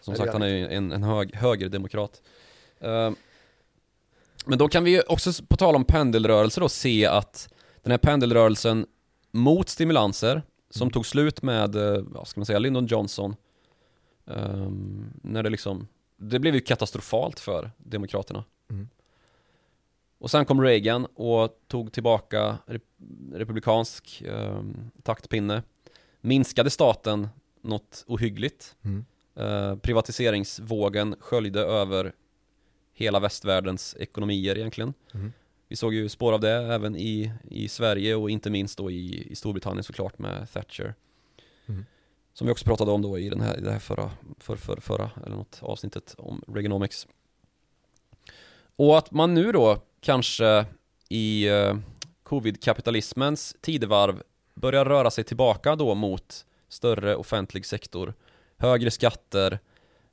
[0.00, 2.22] som sagt, han är ju en, en hög, högerdemokrat.
[2.80, 3.16] Ehm,
[4.46, 7.48] men då kan vi ju också, på tal om pendelrörelser då, se att
[7.82, 8.86] den här pendelrörelsen
[9.30, 10.92] mot stimulanser, som Mm.
[10.92, 13.36] tog slut med, eh, vad ska man säga, Lyndon Johnson.
[14.26, 18.44] ehm, när det liksom, det blev ju katastrofalt för Demokraterna.
[20.20, 25.62] Och sen kom Reagan och tog tillbaka rep- republikansk ehm, taktpinne.
[26.20, 27.28] Minskade staten
[27.60, 28.76] något ohyggligt.
[28.82, 29.04] Mm.
[29.34, 32.12] Eh, privatiseringsvågen sköljde över
[32.92, 34.94] hela västvärldens ekonomier egentligen.
[35.14, 35.32] Mm.
[35.68, 39.26] Vi såg ju spår av det även i, i Sverige och inte minst då i,
[39.30, 40.94] i Storbritannien såklart med Thatcher.
[41.66, 41.84] Mm.
[42.32, 44.76] Som vi också pratade om då i, den här, i det här förra, för, för,
[44.80, 47.06] förra, eller något avsnittet om Reaganomics.
[48.76, 50.66] Och att man nu då kanske
[51.08, 51.76] i eh,
[52.22, 54.22] covid-kapitalismens tidevarv
[54.54, 58.14] börjar röra sig tillbaka då mot större offentlig sektor,
[58.56, 59.58] högre skatter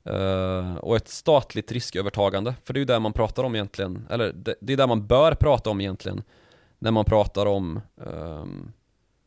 [0.04, 2.54] eh, och ett statligt riskövertagande.
[2.64, 5.06] För det är ju det man pratar om egentligen, eller det, det är det man
[5.06, 6.22] bör prata om egentligen
[6.78, 8.72] när man pratar om ehm,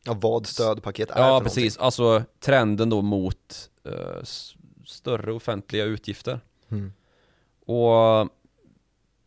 [0.04, 4.22] Ja, vad stödpaket är Ja för precis, alltså trenden då mot eh,
[4.86, 6.40] större offentliga utgifter.
[6.68, 6.78] någonting.
[6.78, 6.92] Mm.
[7.66, 8.28] Och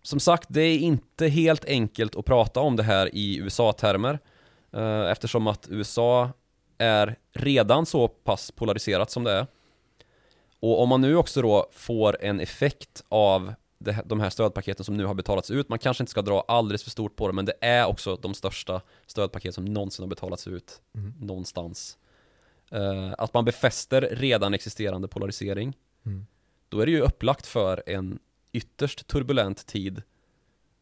[0.06, 4.20] som sagt, det är inte helt enkelt att prata om det här i USA-termer
[4.74, 6.30] eh, eftersom att USA
[6.78, 9.47] är redan så pass polariserat som det är.
[10.60, 14.97] Och om man nu också då får en effekt av det, de här stödpaketen som
[14.97, 17.45] nu har betalats ut, man kanske inte ska dra alldeles för stort på det, men
[17.45, 21.14] det är också de största stödpaket som någonsin har betalats ut Mm.
[21.20, 21.97] någonstans.
[22.72, 25.74] Eh, att man befäster redan existerande polarisering,
[26.06, 26.26] Mm.
[26.70, 28.20] då är det ju upplagt för en
[28.56, 30.01] ytterst turbulent tid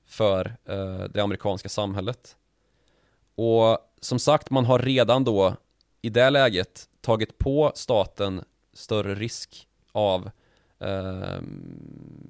[0.05, 2.37] för eh, det amerikanska samhället.
[3.35, 5.55] Och som sagt, man har redan då
[6.01, 8.43] i det läget tagit på staten
[8.73, 10.29] större risk av
[10.79, 12.23] ehm,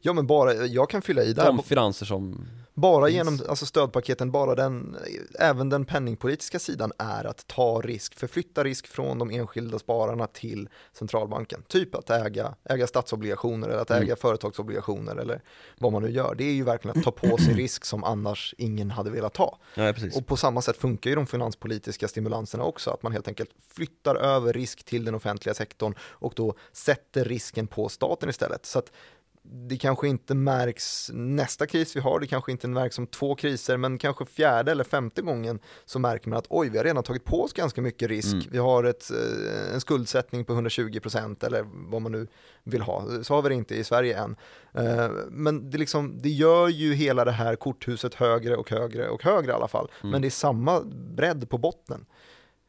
[0.00, 3.16] Ja men bara, jag kan fylla i där, de finanser som bara finns.
[3.16, 4.96] genom alltså stödpaketen, bara den,
[5.38, 10.68] även den penningpolitiska sidan är att ta risk, förflytta risk från de enskilda spararna till
[10.92, 11.62] centralbanken.
[11.68, 14.02] Typ att äga, äga statsobligationer eller att Mm.
[14.02, 15.42] äga företagsobligationer eller
[15.78, 16.34] vad man nu gör.
[16.34, 19.58] Det är ju verkligen att ta på sig risk som annars ingen hade velat ta.
[19.74, 19.94] Ja.
[20.14, 24.14] Och på samma sätt funkar ju de finanspolitiska stimulanserna också, att man helt enkelt flyttar
[24.14, 28.66] över risk till den offentliga sektorn och då sätter risken på staten istället.
[28.66, 28.92] Så att
[29.50, 33.76] det kanske inte märks nästa kris vi har, det kanske inte märks som två kriser,
[33.76, 37.24] men kanske fjärde eller femte gången så märker man att oj, vi har redan tagit
[37.24, 38.32] på oss ganska mycket risk.
[38.32, 38.46] Mm.
[38.50, 42.26] Vi har ett, eh, en skuldsättning på 120% eller vad man nu
[42.64, 43.04] vill ha.
[43.22, 44.36] Så har vi det inte i Sverige än.
[44.74, 49.22] Eh, Men det, liksom, det gör ju hela det här korthuset högre och högre och
[49.22, 49.90] högre i alla fall.
[50.00, 50.10] Mm.
[50.10, 50.80] Men det är samma
[51.16, 52.06] bredd på botten.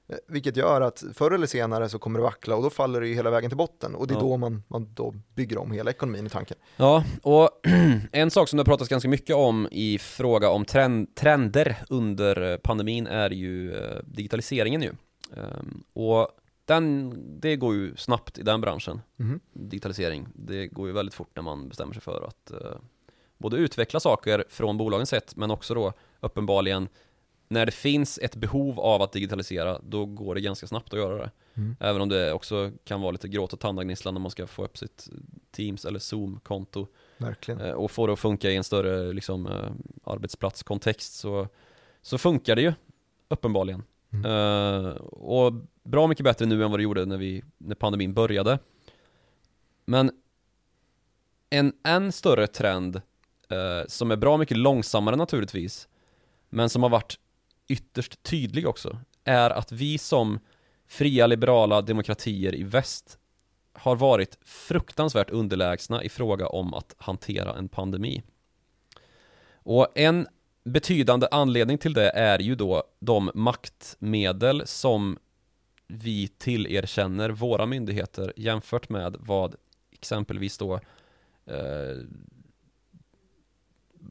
[0.10, 3.08] Eh, Vilket gör att förr eller senare så kommer det vackla och då faller det
[3.08, 3.96] ju hela vägen till botten.
[3.96, 4.22] Och det är Ja.
[4.22, 6.58] då man, man då bygger om hela ekonomin i tanken.
[6.78, 7.50] Ja, och
[8.12, 12.58] en sak som det har pratats ganska mycket om i fråga om trend, trender under
[12.58, 14.92] pandemin är ju eh, digitaliseringen ju.
[15.38, 16.28] Ehm, och
[16.66, 19.40] den, det går ju snabbt i den branschen, Mhm.
[19.54, 20.28] digitalisering.
[20.36, 22.78] Det går ju väldigt fort när man bestämmer sig för att eh,
[23.38, 26.88] både utveckla saker från bolagens sätt, men också då uppenbarligen
[27.48, 31.18] när det finns ett behov av att digitalisera, då går det ganska snabbt att göra
[31.18, 31.32] det.
[31.54, 31.76] Mm.
[31.80, 34.78] Även om det också kan vara lite gråt och tandagnisslan när man ska få upp
[34.78, 35.10] sitt
[35.52, 36.88] Teams eller Zoom-konto
[37.18, 37.62] Verkligen.
[37.62, 39.72] eh, och få det att funka i en större liksom, eh,
[40.04, 41.48] arbetsplatskontext så,
[42.02, 42.74] så funkar det ju
[43.30, 43.84] uppenbarligen.
[44.10, 44.26] Mm.
[44.26, 48.60] Eh, och bra mycket bättre nu än vad det gjorde när, vi, när pandemin började.
[49.86, 50.12] Men
[51.50, 53.02] en än större trend
[53.50, 55.88] eh, som är bra mycket långsammare naturligtvis
[56.50, 57.20] men som har varit
[57.68, 60.40] ytterst tydlig också är att vi som
[60.88, 63.20] fria liberala demokratier i väst
[63.74, 68.24] har varit fruktansvärt underlägsna i fråga om att hantera en pandemi.
[69.54, 70.28] Och en
[70.64, 75.18] betydande anledning till det är ju då de maktmedel som
[75.88, 79.56] vi tillerkänner våra myndigheter jämfört med vad
[79.92, 80.74] exempelvis då
[81.46, 81.98] eh,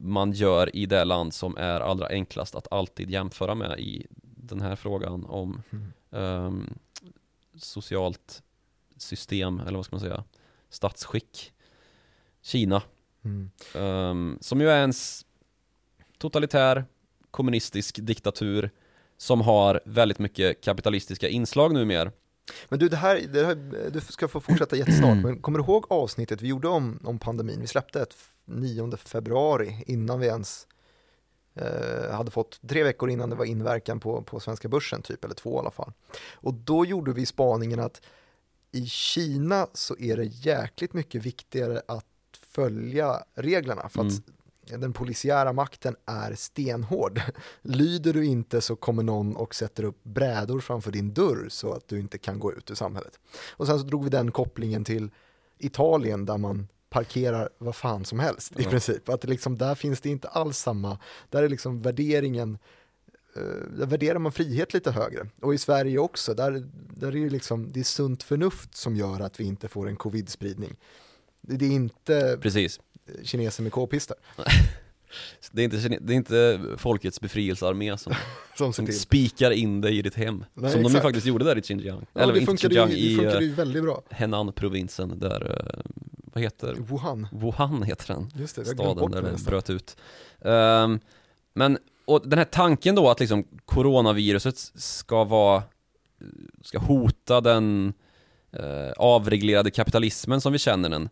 [0.01, 4.61] man gör i det land som är allra enklast att alltid jämföra med i den
[4.61, 5.93] här frågan om Mm.
[6.11, 6.75] ehm,
[7.57, 8.43] socialt
[8.97, 10.25] system, eller vad ska man säga,
[10.69, 11.53] statsskick.
[12.43, 12.83] Kina,
[13.25, 13.51] Mm.
[13.75, 14.93] ehm, som ju är en
[16.19, 16.85] totalitär
[17.31, 18.71] kommunistisk diktatur
[19.17, 22.13] som har väldigt mycket kapitalistiska inslag numera.
[22.69, 25.87] Men du, det här, det här, du ska få fortsätta jättesnart, men kommer du ihåg
[25.89, 27.61] avsnittet vi gjorde om, om pandemin?
[27.61, 30.67] Vi släppte ett 9 februari innan vi ens
[31.55, 35.35] eh, hade fått, tre veckor innan det var inverkan på, på svenska börsen typ, eller
[35.35, 35.93] två i alla fall.
[36.35, 38.01] Och då gjorde vi spaningen att
[38.73, 42.07] i Kina så är det jäkligt mycket viktigare att
[42.39, 44.13] följa reglerna för att
[44.67, 47.21] den polisiära makten är stenhård.
[47.62, 51.89] Lyder du inte så kommer någon och sätter upp brädor framför din dörr så att
[51.89, 53.19] du inte kan gå ut ur samhället.
[53.51, 55.11] Och sen så drog vi den kopplingen till
[55.59, 59.09] Italien där man parkerar vad fan som helst i princip.
[59.09, 60.99] Att liksom, där finns det inte alls samma,
[61.31, 62.59] där är liksom värderingen
[63.37, 63.43] eh,
[63.79, 65.27] där värderar man frihet lite högre.
[65.41, 69.21] Och i Sverige också, där, där är det liksom, det är sunt förnuft som gör
[69.21, 70.77] att vi inte får en covid-spridning.
[71.41, 72.81] Det det är inte Precis.
[73.23, 74.17] Kineser med k-pistar.
[75.51, 78.15] Det är inte, det är inte folkets befrielsearmé som,
[78.57, 80.45] Som som spikar in dig i ditt hem.
[80.55, 81.03] Nej, som de ju exakt.
[81.03, 82.07] faktiskt gjorde där i Xinjiang.
[82.13, 84.03] Ja, Eller det inte funkar ju, Xinjiang, det i funkar eh, ju väldigt bra.
[84.11, 85.81] Henan-provinsen där, eh,
[86.33, 88.31] vad heter Wuhan, Wuhan heter den.
[88.35, 89.97] just det, staden där det bröt ut.
[90.41, 91.01] Ehm,
[91.55, 95.63] men, och den här tanken då att liksom coronaviruset ska vara,
[96.63, 97.95] ska hota den
[98.53, 101.09] eh, avreglerade kapitalismen som vi känner den,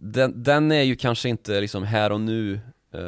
[0.00, 2.60] den, den är ju kanske inte liksom här och nu
[2.94, 2.98] eh,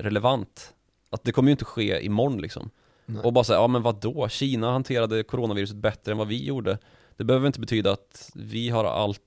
[0.00, 0.74] relevant.
[1.10, 2.70] Att det kommer ju inte ske imorgon liksom.
[3.06, 3.22] Nej.
[3.22, 4.28] Och bara säga, ja men vad då?
[4.28, 6.78] Kina hanterade coronaviruset bättre än vad vi gjorde.
[7.16, 9.20] Det behöver inte betyda att vi har allt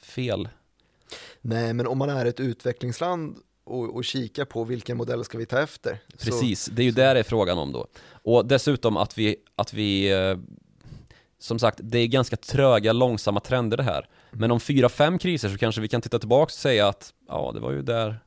[0.00, 0.48] fel.
[1.40, 5.46] Nej, men om man är ett utvecklingsland och, och kikar på vilken modell ska vi
[5.46, 5.98] ta efter?
[6.16, 7.86] Så, Precis, det är ju så- där det är frågan om då.
[8.08, 10.38] Och dessutom att vi, att vi eh,
[11.38, 14.08] som sagt, det är ganska tröga, långsamma trender det här.
[14.30, 17.50] Men om fyra, fem kriser så kanske vi kan titta tillbaka och säga att ja,
[17.54, 18.20] det var ju där.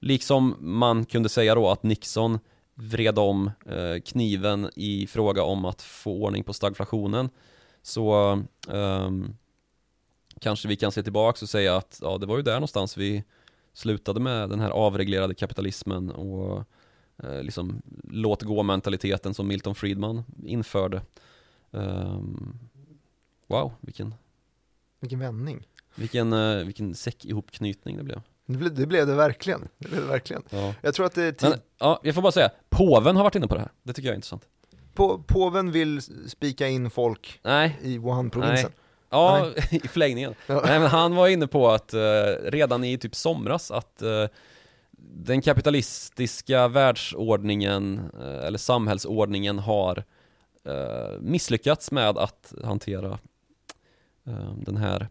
[0.00, 2.38] Liksom man kunde säga då att Nixon
[2.74, 7.30] vred om eh, kniven i fråga om att få ordning på stagflationen.
[7.82, 8.14] Så
[8.68, 9.34] ehm,
[10.40, 13.24] kanske vi kan se tillbaka och säga att ja, det var ju där någonstans vi
[13.72, 16.64] slutade med den här avreglerade kapitalismen och
[17.22, 21.02] eh, liksom låt gå mentaliteten som Milton Friedman införde.
[21.72, 22.58] Ehm,
[23.46, 24.14] wow, vilken,
[25.00, 25.66] vilken vändning.
[25.94, 28.22] vilken, eh, vilken säck ihopknytning det blev.
[28.46, 29.68] Det blev, det blev det verkligen.
[29.78, 30.42] Det blev det verkligen.
[30.50, 30.74] Ja.
[30.82, 31.50] Jag tror att det är tid.
[31.50, 33.70] Men, ja, jag får bara säga, påven har varit inne på det här.
[33.82, 34.42] Det tycker jag är intressant.
[34.94, 38.70] På, påven vill spika in folk Nej, i Wuhan-provinsen.
[39.10, 40.34] ja, i förlängningen.
[40.46, 40.62] Ja.
[40.64, 42.00] Nej, men han var inne på att eh,
[42.44, 44.26] redan i typ somras att eh,
[45.00, 50.04] den kapitalistiska världsordningen eh, eller samhällsordningen har
[50.64, 53.18] eh, misslyckats med att hantera
[54.56, 55.08] den här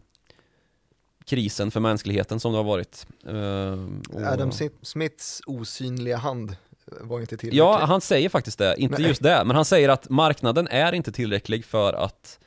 [1.24, 3.06] krisen för mänskligheten som det har varit.
[3.26, 6.56] Eh, och- Adam Smith- Smiths osynliga hand
[7.00, 7.60] var inte tillräcklig.
[7.60, 9.08] Ja, han säger faktiskt det, inte Nej.
[9.08, 12.38] just det, men han säger att marknaden är inte tillräcklig för att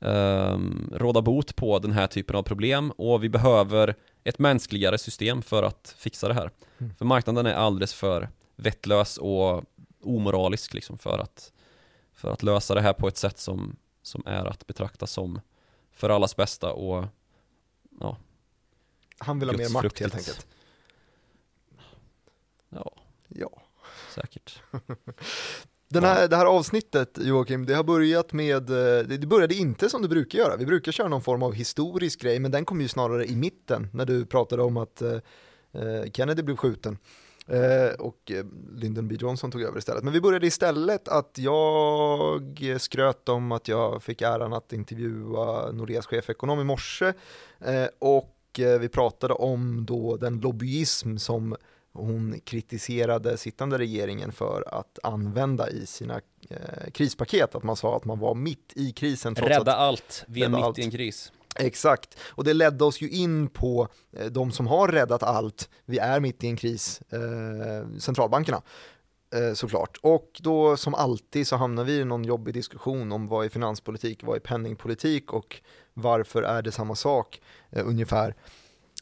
[0.00, 3.94] ehm, råda bot på den här typen av problem och vi behöver
[4.24, 6.50] ett mänskligare system för att fixa det här.
[6.78, 6.94] Mm.
[6.98, 9.64] För marknaden är alldeles för vettlös och
[10.02, 11.52] omoralisk liksom för att,
[12.14, 15.40] för att lösa det här på ett sätt som, som är att betrakta som
[15.92, 17.04] för allas bästa och
[19.18, 20.46] Han vill ha mer makt helt enkelt.
[22.68, 22.92] ja,
[23.28, 23.62] Ja.
[24.14, 24.62] säkert.
[25.88, 28.76] Den här, det här avsnittet Joakim, det har börjat med, eh,
[29.06, 30.56] det det började inte som det brukar göra.
[30.56, 33.88] Vi brukar köra någon form av historisk grej, men den kom ju snarare i mitten
[33.92, 35.18] när du pratade om att eh,
[35.72, 36.98] eh, Kennedy blev skjuten.
[37.50, 38.44] Eh, och eh,
[38.76, 40.04] Lyndon B Johnson tog över istället.
[40.04, 46.06] Men vi började istället att jag skröt om att jag fick äran att intervjua Nordeas
[46.06, 47.12] chefekonom i morse.
[47.60, 51.56] Eh, och vi pratade om då den lobbyism som
[51.92, 56.20] hon kritiserade sittande regeringen för att använda i sina
[56.92, 59.34] krispaket, att man sa att man var mitt i krisen.
[59.34, 60.78] Trots Rädda att, allt, vi är mitt allt.
[60.78, 64.88] i en kris exakt, och det ledde oss ju in på eh, de som har
[64.88, 68.62] räddat allt, vi är mitt i en kris, eh, centralbankerna.
[69.34, 69.98] Eh, såklart.
[70.02, 74.22] Och då som alltid så hamnar vi i någon jobbig diskussion om vad är finanspolitik,
[74.22, 75.60] vad är penningpolitik och
[75.94, 77.40] varför är det samma sak
[77.70, 78.34] eh, ungefär.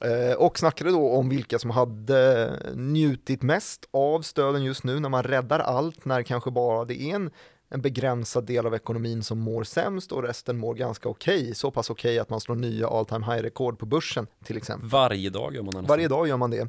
[0.00, 5.08] Eh, och snackade då om vilka som hade njutit mest av stöden just nu när
[5.08, 7.30] man räddar allt, när kanske bara det är en,
[7.68, 11.90] en begränsad del av ekonomin som mår sämst och resten mår ganska okej, så pass
[11.90, 14.88] okej att man slår nya all time high-rekord på börsen till exempel.
[14.88, 15.88] Varje dag gör man det.
[15.88, 16.68] Varje dag gör man det,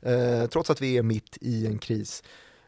[0.00, 2.22] eh, trots att vi är mitt i en kris.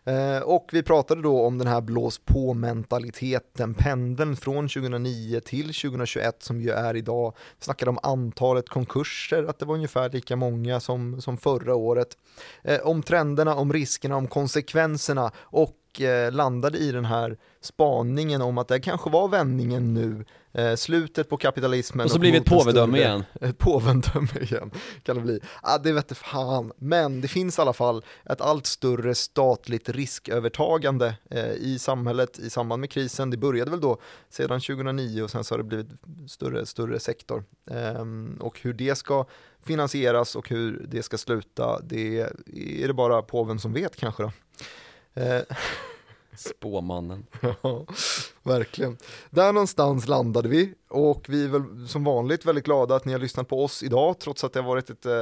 [0.09, 5.75] Eh, och vi pratade då om den här blås på mentaliteten, pendeln från 2009 till
[5.75, 7.33] 2021 som ju är idag.
[7.59, 12.17] Vi snackade om antalet konkurser, att det var ungefär lika många som, som förra året.
[12.63, 18.59] Eh, om trenderna, om riskerna, om konsekvenserna och eh, landade i den här spaningen om
[18.59, 22.05] att det kanske var vändningen nu, eh, slutet på kapitalismen.
[22.05, 23.25] Och så blir vi ett påvedöme igen.
[23.41, 24.71] ett påvendöme igen
[25.03, 25.41] kan det bli.
[25.63, 31.15] Ah, det vete fan, men det finns i alla fall ett allt större statligt riskövertagande
[31.31, 33.31] eh, i samhället i samband med krisen.
[33.31, 35.89] Det började väl då sedan 2009 och sen så har det blivit
[36.29, 37.45] större större sektor.
[37.71, 39.27] Ehm, och hur det ska
[39.63, 42.21] finansieras och hur det ska sluta, det
[42.57, 44.33] är det bara påven som vet kanske då.
[45.15, 45.41] Eh,
[46.37, 47.27] Spåmannen.
[47.63, 47.87] Ja,
[48.43, 48.97] Verkligen.
[49.31, 53.19] Där någonstans landade vi och vi är väl som vanligt väldigt glada att ni har
[53.21, 55.13] lyssnat på oss idag trots att det har varit ett eh,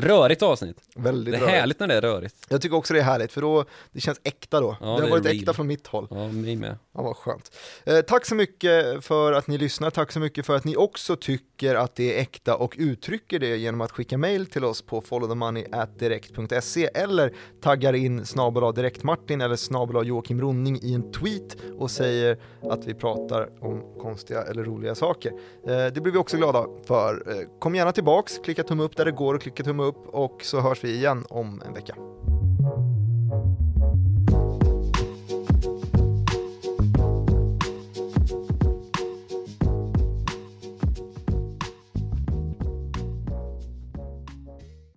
[0.00, 0.76] Rörigt avsnitt.
[0.96, 1.56] väldigt Det är rörigt.
[1.56, 2.36] härligt när det är rörigt.
[2.48, 4.76] Jag tycker också det är härligt för då, det känns äkta då.
[4.80, 5.36] Ja, det har det varit real.
[5.36, 6.06] äkta från mitt håll.
[6.10, 6.76] Ja, mig med.
[6.94, 7.56] Ja, vad skönt.
[7.84, 11.16] Eh, tack så mycket för att ni lyssnar, tack så mycket för att ni också
[11.16, 15.00] tycker att det är äkta och uttrycker det genom att skicka mail till oss på
[15.00, 17.32] followthemoney@direkt.se eller
[17.62, 22.94] taggar in snabel direktmartin eller snabel Joakim Ronning i en tweet och säger att vi
[22.94, 25.32] pratar om konstiga eller roliga saker.
[25.66, 27.12] Eh, det blir vi också glada för.
[27.26, 30.44] Eh, kom gärna tillbaks, klicka tumme upp där det går och klicka tumme upp och
[30.44, 31.94] så hörs vi igen om en vecka.